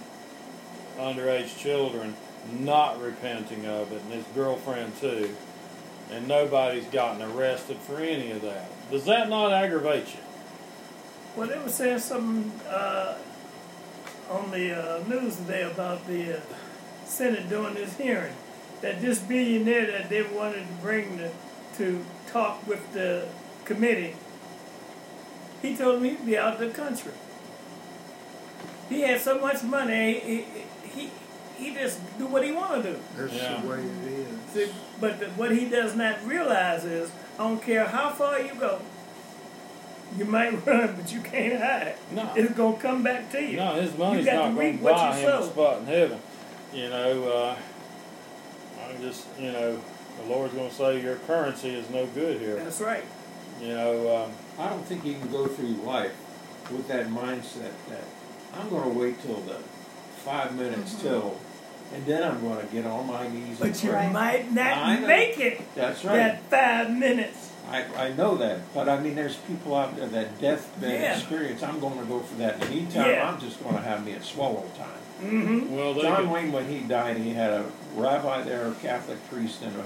[0.99, 2.15] underage children,
[2.59, 5.35] not repenting of it, and his girlfriend too.
[6.11, 8.69] And nobody's gotten arrested for any of that.
[8.91, 10.21] Does that not aggravate you?
[11.37, 13.19] Well, they were saying something uh,
[14.31, 16.41] on the uh, news today about the uh,
[17.05, 18.35] Senate doing this hearing.
[18.81, 21.31] That this billionaire that they wanted to bring to,
[21.77, 23.29] to talk with the
[23.65, 24.15] committee,
[25.61, 27.13] he told me he'd be out of the country.
[28.89, 30.45] He had so much money, he,
[31.59, 32.99] he just do what he want to do.
[33.17, 33.61] That's Yeah.
[33.61, 34.27] the way it is.
[34.53, 38.55] See, but the, what he does not realize is, I don't care how far you
[38.55, 38.81] go,
[40.17, 41.95] you might run, but you can't hide.
[42.13, 42.33] No.
[42.35, 43.57] It's gonna come back to you.
[43.57, 46.19] No, his money's got not going to what buy you him a spot in heaven.
[46.73, 47.57] You know, uh,
[48.89, 49.79] I'm just, you know,
[50.21, 52.57] the Lord's going to say your currency is no good here.
[52.57, 53.05] That's right.
[53.61, 56.15] You know, um, I don't think you can go through life
[56.71, 58.05] with that mindset that
[58.59, 59.57] I'm going to wait till the
[60.25, 61.39] five minutes till,
[61.95, 64.05] and then I'm going to get on my knees and But you pray.
[64.07, 64.13] Right.
[64.13, 65.07] might I not know.
[65.07, 66.17] make it That's right.
[66.17, 67.53] that five minutes.
[67.71, 71.17] I, I know that, but I mean, there's people out there that deathbed Yeah.
[71.19, 71.63] experience.
[71.63, 72.55] I'm going to go for that.
[72.55, 73.29] In the meantime, Yeah.
[73.31, 74.89] I'm just going to have me a swallow time.
[75.23, 75.77] Mm-hmm.
[75.77, 79.63] well, John could, Wayne, when he died, he had a rabbi there, a Catholic priest,
[79.63, 79.85] and a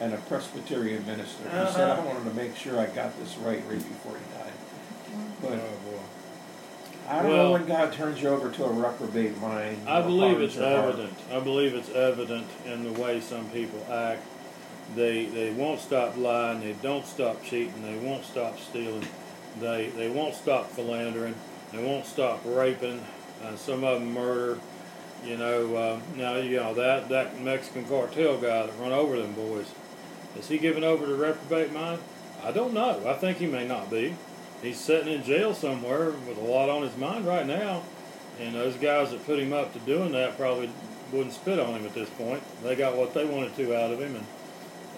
[0.00, 1.44] and a Presbyterian minister.
[1.44, 2.02] He said, Uh-huh.
[2.02, 4.52] "I wanted to make sure I got this right right before he died."
[5.14, 5.91] oh But boy.
[7.12, 9.86] I don't Well- know when God turns you over to a reprobate mind.
[9.86, 10.94] I believe it's your heart.
[10.94, 11.12] evident.
[11.30, 14.22] I believe it's evident in the way some people act.
[14.96, 16.60] They they won't stop lying.
[16.60, 17.82] They don't stop cheating.
[17.82, 19.06] They won't stop stealing.
[19.60, 21.34] They they won't stop philandering.
[21.72, 23.02] They won't stop raping.
[23.44, 24.58] and some of them murder.
[25.26, 29.32] You know, uh, now you know that that Mexican cartel guy that run over them
[29.32, 29.66] boys.
[30.38, 31.98] Is he given over to reprobate mind?
[32.44, 33.00] I don't know.
[33.06, 34.14] I think he may not be.
[34.62, 37.82] He's sitting in jail somewhere with a lot on his mind right now,
[38.40, 40.70] and those guys that put him up to doing that probably
[41.12, 42.42] wouldn't spit on him at this point.
[42.62, 44.26] They got what they wanted to out of him, and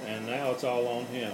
[0.07, 1.33] and now it's all on him.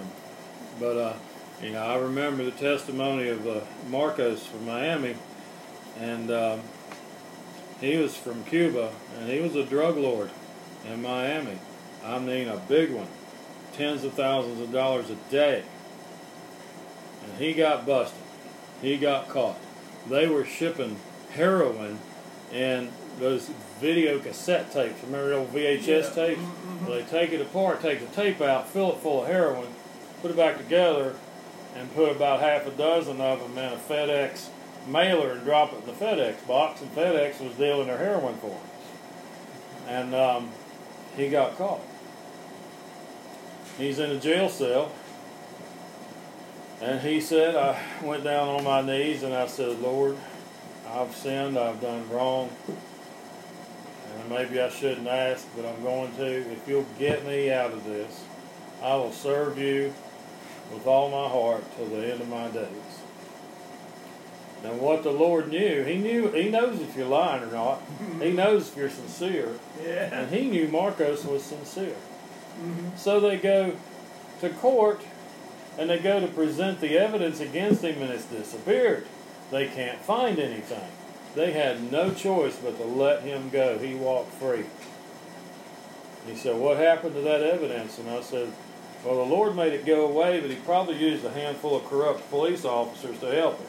[0.78, 1.14] But uh,
[1.62, 5.16] you know, I remember the testimony of uh, Marcos from Miami,
[5.99, 6.61] and um,
[7.81, 10.31] he was from Cuba, and he was a drug lord
[10.87, 11.59] in Miami.
[12.05, 13.09] I mean, a big one,
[13.74, 15.64] tens of thousands of dollars a day.
[17.24, 18.20] And he got busted.
[18.83, 19.57] He got caught.
[20.09, 20.97] They were shipping
[21.33, 21.99] heroin
[22.53, 23.49] and those
[23.81, 25.03] video cassette tapes.
[25.05, 26.26] Remember the old VHS Yeah.
[26.26, 26.41] tapes?
[26.87, 29.68] Well, they take it apart, take the tape out, fill it full of heroin,
[30.22, 31.14] put it back together,
[31.76, 34.47] and put about half a dozen of them in a FedEx
[34.89, 36.81] mailer and drop it in the FedEx box.
[36.81, 38.59] And FedEx was dealing their heroin for them.
[39.89, 40.51] And um,
[41.16, 41.81] he got caught.
[43.78, 44.91] He's in a jail cell.
[46.81, 50.16] And he said, I went down on my knees and I said, Lord,
[50.89, 52.51] I've sinned, I've done wrong.
[52.68, 56.24] And maybe I shouldn't ask, but I'm going to.
[56.24, 58.24] If you'll get me out of this,
[58.83, 59.93] I will serve you
[60.72, 63.01] with all my heart till the end of my days.
[64.64, 67.83] And what the Lord knew, He knew, He knows if you're lying or not.
[67.99, 68.37] He mm-hmm.
[68.37, 69.49] knows if you're sincere.
[69.83, 70.14] Yeah.
[70.14, 71.97] And He knew Marcos was sincere.
[72.59, 72.97] Mm-hmm.
[72.97, 73.76] So they go
[74.41, 75.03] to court
[75.79, 79.07] and they go to present the evidence against him and it's disappeared.
[79.51, 80.91] They can't find anything.
[81.35, 83.79] They had no choice but to let him go.
[83.79, 84.64] He walked free.
[86.27, 87.99] He said, What happened to that evidence?
[87.99, 88.53] And I said,
[89.05, 92.29] Well, the Lord made it go away, but he probably used a handful of corrupt
[92.31, 93.66] police officers to help him.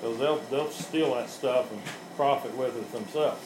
[0.00, 1.80] Because they'll, they'll steal that stuff and
[2.16, 3.40] profit with it themselves.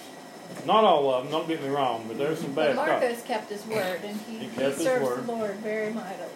[0.64, 2.88] Not all of them, don't get me wrong, but there's some But bad cops.
[3.02, 6.28] Marcos kept his word, and he, He he, serves the Lord very mightily.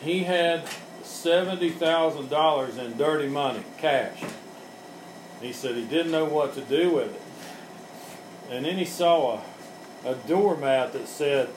[0.00, 0.68] he had
[1.06, 4.22] seventy thousand dollars in dirty money, cash.
[5.40, 7.22] He said he didn't know what to do with it.
[8.50, 9.40] And then he saw
[10.04, 11.48] a, a doormat that said,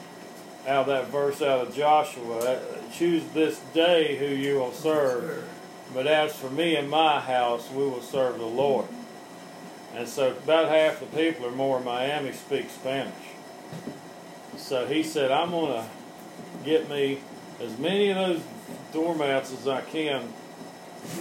[0.68, 2.60] out of that verse out of Joshua, uh,
[2.92, 5.48] choose this day who you will serve.
[5.94, 8.88] But as for me and my house, we will serve the Lord.
[9.96, 13.14] And so about half the people are more in Miami speak Spanish.
[14.58, 15.90] So he said, I'm going to
[16.66, 17.22] get me
[17.62, 18.42] as many of those
[18.92, 20.24] doormats as I can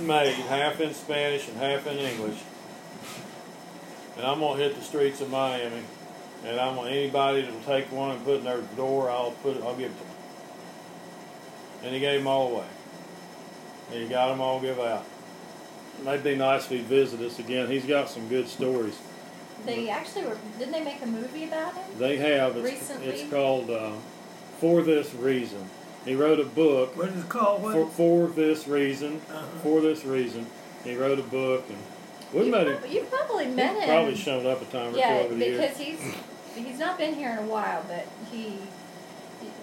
[0.00, 2.38] made, half in Spanish and half in English.
[4.16, 5.82] And I'm going to hit the streets of Miami.
[6.44, 9.32] And I'm going anybody that will take one and put it in their door, I'll
[9.32, 10.14] put it, I'll give it to them.
[11.84, 12.66] And he gave them all away.
[13.92, 15.04] And he got them all give out.
[16.00, 17.68] It'd be nice if he'd visit us again.
[17.68, 18.96] He's got some good stories.
[19.66, 20.38] They actually were.
[20.58, 21.98] Didn't they make a movie about him?
[21.98, 22.56] They have.
[22.56, 23.06] It's, Recently?
[23.08, 23.92] it's called uh,
[24.60, 25.68] For This Reason.
[26.04, 27.62] He wrote a book What is it called?
[27.62, 27.72] What?
[27.74, 29.20] for, for this reason.
[29.30, 29.42] Uh-huh.
[29.62, 30.46] For this reason,
[30.84, 31.78] he wrote a book, and
[32.32, 32.78] we you, met him.
[32.78, 33.88] prob- you probably met He's him.
[33.90, 35.60] probably shown up a time or yeah, two over the years.
[35.60, 36.14] because he's
[36.54, 38.54] he's not been here in a while, but he.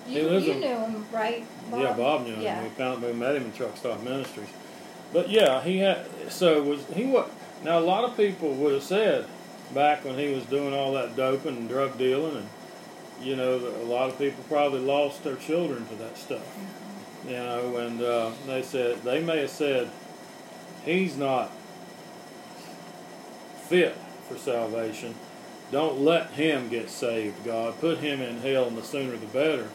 [0.07, 1.45] He You, you in- knew him, right?
[1.71, 1.81] Bob?
[1.81, 2.55] Yeah, Bob knew Yeah.
[2.55, 2.63] him.
[2.65, 4.47] We found we met him in Truck Stop Ministries.
[5.11, 6.05] But yeah, he had.
[6.29, 7.05] So was he?
[7.05, 7.31] What?
[7.63, 9.25] Now a lot of people would have said
[9.73, 12.47] back when he was doing all that doping and drug dealing, and
[13.21, 16.45] you know, a lot of people probably lost their children to that stuff.
[17.25, 19.89] You know, and uh, they said they may have said
[20.83, 21.51] he's not
[23.67, 23.95] fit
[24.27, 25.15] for salvation.
[25.71, 27.79] Don't let him get saved, God.
[27.79, 29.69] Put him in hell, and the sooner the better.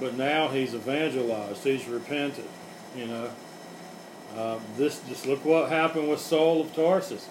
[0.00, 1.62] But now he's evangelized.
[1.62, 2.46] He's repented.
[2.96, 3.30] You know,
[4.36, 7.28] uh, this just look what happened with Saul of Tarsus,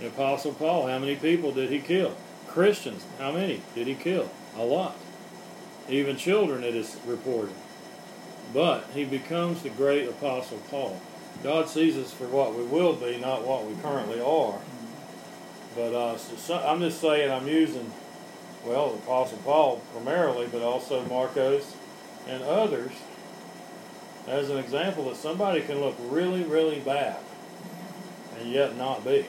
[0.00, 0.86] the Apostle Paul.
[0.86, 2.14] How many people did he kill?
[2.48, 3.04] Christians.
[3.18, 4.30] How many did he kill?
[4.56, 4.96] A lot.
[5.88, 7.54] Even children, it is reported.
[8.52, 11.00] But he becomes the great Apostle Paul.
[11.42, 14.58] God sees us for what we will be, not what we currently are.
[15.74, 17.92] But uh, so, I'm just saying, I'm using,
[18.64, 21.74] well, Apostle Paul primarily, but also Marcos
[22.28, 22.92] and others
[24.28, 27.18] as an example that somebody can look really, really bad
[28.38, 29.26] and yet not be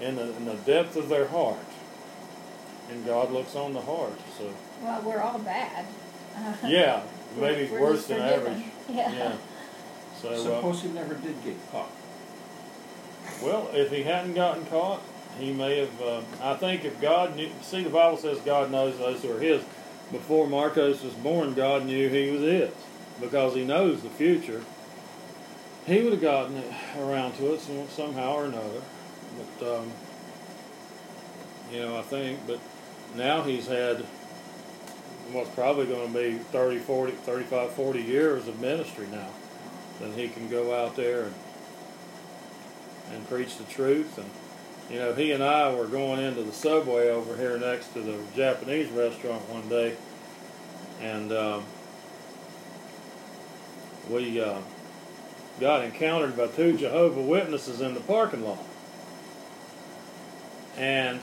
[0.00, 1.58] in the, in the depth of their heart.
[2.92, 4.18] And God looks on the heart.
[4.36, 5.86] So, Well, we're all bad.
[6.66, 7.02] yeah,
[7.36, 8.52] We're- maybe we're worse than forgiven.
[8.52, 8.66] average.
[8.90, 9.12] Yeah.
[9.12, 9.36] Yeah.
[10.20, 11.90] So, uh, Suppose he never did get caught.
[13.42, 15.00] Well, if he hadn't gotten caught,
[15.38, 16.02] he may have.
[16.02, 19.40] Uh, I think if God knew, see, the Bible says God knows those who are
[19.40, 19.62] His.
[20.10, 22.70] Before Marcos was born, God knew he was His
[23.20, 24.62] because He knows the future.
[25.86, 28.82] He would have gotten it around to us somehow or another.
[29.58, 29.90] But um,
[31.72, 32.40] you know, I think.
[32.46, 32.58] But
[33.16, 33.98] now he's had
[35.32, 39.28] what's probably going to be 30, 40, 35, 40 years of ministry now.
[40.00, 41.34] Then he can go out there and
[43.12, 44.18] and preach the truth.
[44.18, 44.30] And
[44.90, 48.18] you know, he and I were going into the subway over here next to the
[48.34, 49.96] Japanese restaurant one day,
[51.00, 51.64] and um,
[54.10, 54.58] we uh,
[55.60, 58.58] got encountered by two Jehovah Witnesses in the parking lot.
[60.76, 61.20] And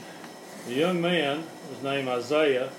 [0.66, 2.70] the young man was named Isaiah,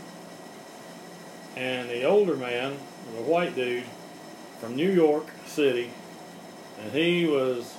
[1.55, 2.77] and the older man
[3.07, 3.85] was a white dude
[4.59, 5.91] from New York City,
[6.79, 7.75] and he was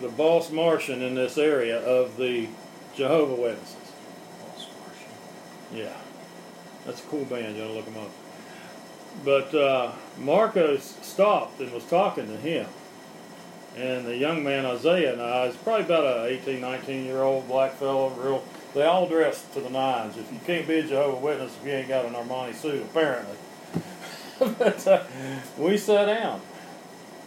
[0.00, 2.48] the boss Martian in this area of the
[2.94, 3.76] Jehovah Witnesses.
[5.72, 5.96] Yeah,
[6.84, 7.56] that's a cool band.
[7.56, 8.10] You ought to look them up.
[9.24, 12.66] But uh, Marcos stopped and was talking to him.
[13.76, 17.48] And the young man, Isaiah, and I, is probably about a 18, 19 year old
[17.48, 18.44] black fellow, real.
[18.74, 20.16] They all dress to the nines.
[20.16, 23.36] If you can't be a Jehovah Witness if you ain't got an Armani suit, apparently.
[24.38, 25.04] but uh,
[25.58, 26.40] we sat down.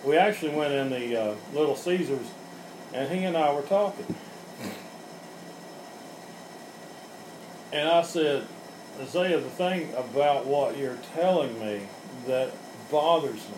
[0.03, 2.27] We actually went in the uh, Little Caesars,
[2.93, 4.15] and he and I were talking.
[7.73, 8.45] And I said,
[9.01, 11.81] Isaiah, the thing about what you're telling me
[12.27, 12.51] that
[12.89, 13.57] bothers me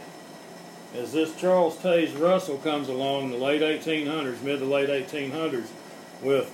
[0.98, 5.68] is this Charles Taze Russell comes along in the late 1800s, mid to late 1800s,
[6.24, 6.52] with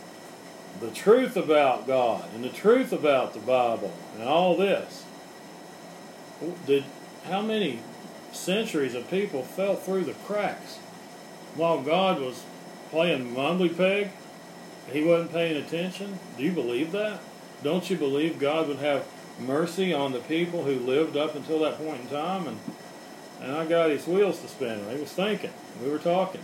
[0.82, 5.06] the truth about God and the truth about the Bible and all this.
[6.66, 6.84] Did
[7.26, 7.80] how many
[8.34, 10.76] centuries of people fell through the cracks
[11.56, 12.44] while God was
[12.90, 14.12] playing mumbly peg?
[14.92, 16.20] He wasn't paying attention.
[16.38, 17.22] Do you believe that?
[17.64, 19.08] Don't you believe God would have
[19.40, 22.48] mercy on the people who lived up until that point in time?
[22.48, 22.60] And
[23.42, 24.80] and I got his wheels to spin.
[24.90, 25.52] He was thinking.
[25.82, 26.42] We were talking.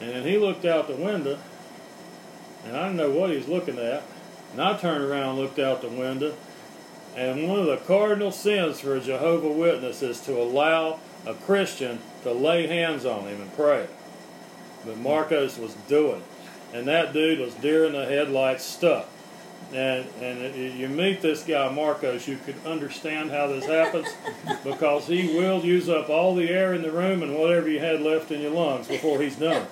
[0.00, 1.38] And then he looked out the window,
[2.64, 4.02] and I didn't know what he was looking at.
[4.52, 6.34] And I turned around and looked out the window,
[7.16, 12.00] and one of the cardinal sins for a Jehovah Witness is to allow a Christian
[12.22, 13.86] to lay hands on him and pray.
[14.84, 16.76] But Marcos was doing it.
[16.76, 19.08] And that dude was deer in the headlights stuck
[19.72, 24.08] and and you meet this guy Marcos, you could understand how this happens
[24.64, 28.00] because he will use up all the air in the room and whatever you had
[28.00, 29.66] left in your lungs before he's done.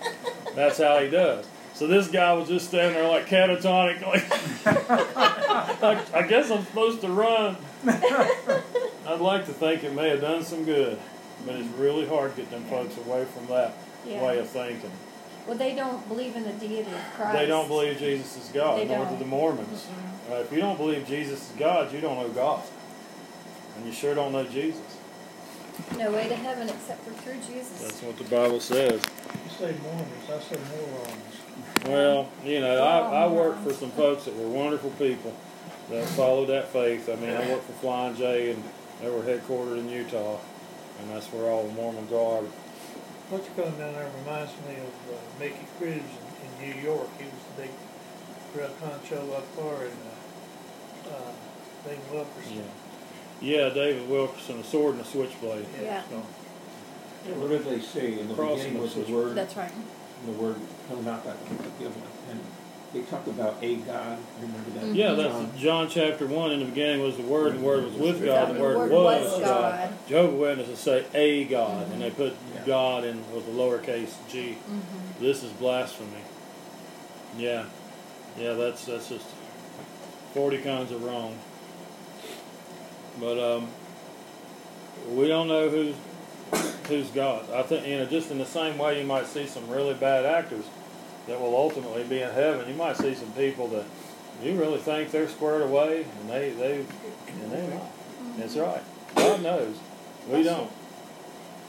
[0.54, 1.46] That's how he does.
[1.74, 4.24] So this guy was just standing there like catatonic, like
[5.82, 7.56] I, I guess I'm supposed to run.
[9.06, 10.98] I'd like to think it may have done some good,
[11.46, 13.74] but it's really hard to get them folks away from that
[14.06, 14.22] Yeah.
[14.24, 14.90] way of thinking.
[15.48, 17.32] Well, they don't believe in the deity of Christ.
[17.38, 19.18] They don't believe Jesus is God, They nor do don't.
[19.18, 19.86] the Mormons.
[20.30, 22.62] Uh, if you don't believe Jesus is God, you don't know God.
[23.76, 24.82] And you sure don't know Jesus.
[25.96, 27.80] No way to heaven except for through Jesus.
[27.80, 29.00] That's what the Bible says.
[29.02, 31.86] You say Mormons, I say morons.
[31.86, 35.34] Well, you know, I, I worked for some folks that were wonderful people
[35.88, 37.08] that followed that faith.
[37.08, 38.62] I mean, I worked for Flying J, and
[39.00, 40.36] they were headquartered in Utah,
[41.00, 42.42] and that's where all the Mormons are.
[43.30, 47.08] What's going down there reminds me of uh, Nicky Cruz in, in New York.
[47.18, 47.70] He was the big
[48.54, 51.32] drug honcho up there in uh, uh,
[51.86, 52.56] Bing Wilkerson.
[52.56, 52.62] Yeah.
[53.40, 55.66] Yeah, David Wilkerson, a sword and a switchblade.
[55.80, 56.02] Yeah.
[56.08, 56.16] So,
[57.34, 59.72] What did they say in the beginning was the the word, That's right.
[60.24, 60.56] the word,
[60.90, 62.40] no, not that one, but the other one.
[62.92, 64.94] And they talk about a God, remember that?
[64.94, 66.52] Yeah, that's John chapter 1.
[66.52, 68.64] In the beginning was the Word, and the Word was with God, and the The
[68.64, 69.90] Word Word was was God.
[69.90, 69.92] God.
[70.08, 72.64] Jehovah Witnesses say a God, and they put Yeah.
[72.66, 74.56] God in with a lowercase g.
[74.58, 75.22] Mm-hmm.
[75.24, 76.22] This is blasphemy.
[77.36, 77.64] Yeah,
[78.38, 79.26] yeah, that's that's just
[80.32, 81.38] forty kinds of wrong.
[83.20, 83.68] But um,
[85.10, 85.94] we don't know who's
[86.88, 87.50] who's God.
[87.52, 90.24] I think you know, just in the same way, you might see some really bad
[90.24, 90.64] actors
[91.28, 92.68] that will ultimately be in heaven.
[92.68, 93.84] You might see some people that
[94.42, 96.84] you really think they're squared away, and they they
[97.42, 97.90] and they're not.
[98.36, 98.82] That's right.
[99.14, 99.76] God knows.
[100.28, 100.70] We don't.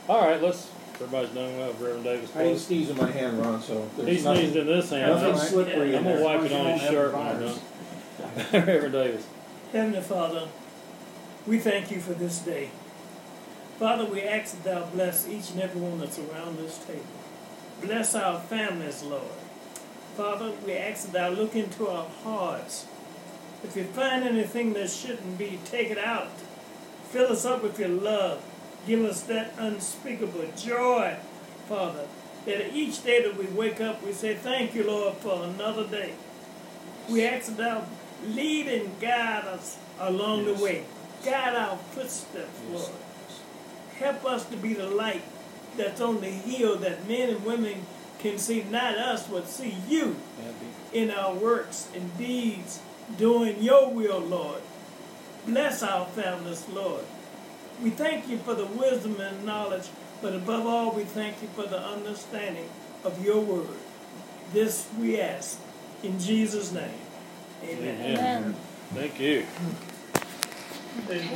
[0.08, 0.70] All right, let's.
[0.96, 1.72] Everybody's done well.
[1.74, 2.36] Reverend Davis.
[2.36, 5.12] I didn't sneeze in my hand, Ron, so He sneezed nothing, in this hand.
[5.12, 7.60] nothing I'm gonna wipe it on his shirt when we're done.
[8.68, 9.28] Reverend Davis.
[9.72, 10.48] Heavenly Father,
[11.48, 12.72] we thank you for this day.
[13.78, 17.06] Father, we ask that thou bless each and every one that's around this table.
[17.82, 19.24] Bless our families, Lord.
[20.20, 22.86] Father, we ask that thou look into our hearts.
[23.64, 26.28] If you find anything that shouldn't be, take it out.
[27.06, 28.44] Fill us up with your love.
[28.86, 31.16] Give us that unspeakable joy,
[31.70, 32.06] Father,
[32.46, 36.16] that each day that we wake up, we say, Thank you, Lord, for another day.
[37.10, 37.86] We ask that thou
[38.28, 40.84] lead and guide us along the way.
[41.24, 42.92] Guide our footsteps, Lord.
[43.98, 45.24] Help us to be the light
[45.78, 47.86] that's on the hill that men and women
[48.20, 50.18] can see not us, but see you
[50.94, 52.80] in our works and deeds
[53.18, 54.62] doing your will, Lord.
[55.46, 57.04] Bless our families, Lord.
[57.82, 59.88] We thank you for the wisdom and knowledge,
[60.22, 62.70] but above all, we thank you for the understanding
[63.04, 63.68] of your word.
[64.52, 65.60] This we ask
[66.04, 66.90] in Jesus' name.
[67.64, 68.18] Amen.
[68.18, 68.56] Amen.
[68.94, 69.46] Thank you.
[71.08, 71.30] They-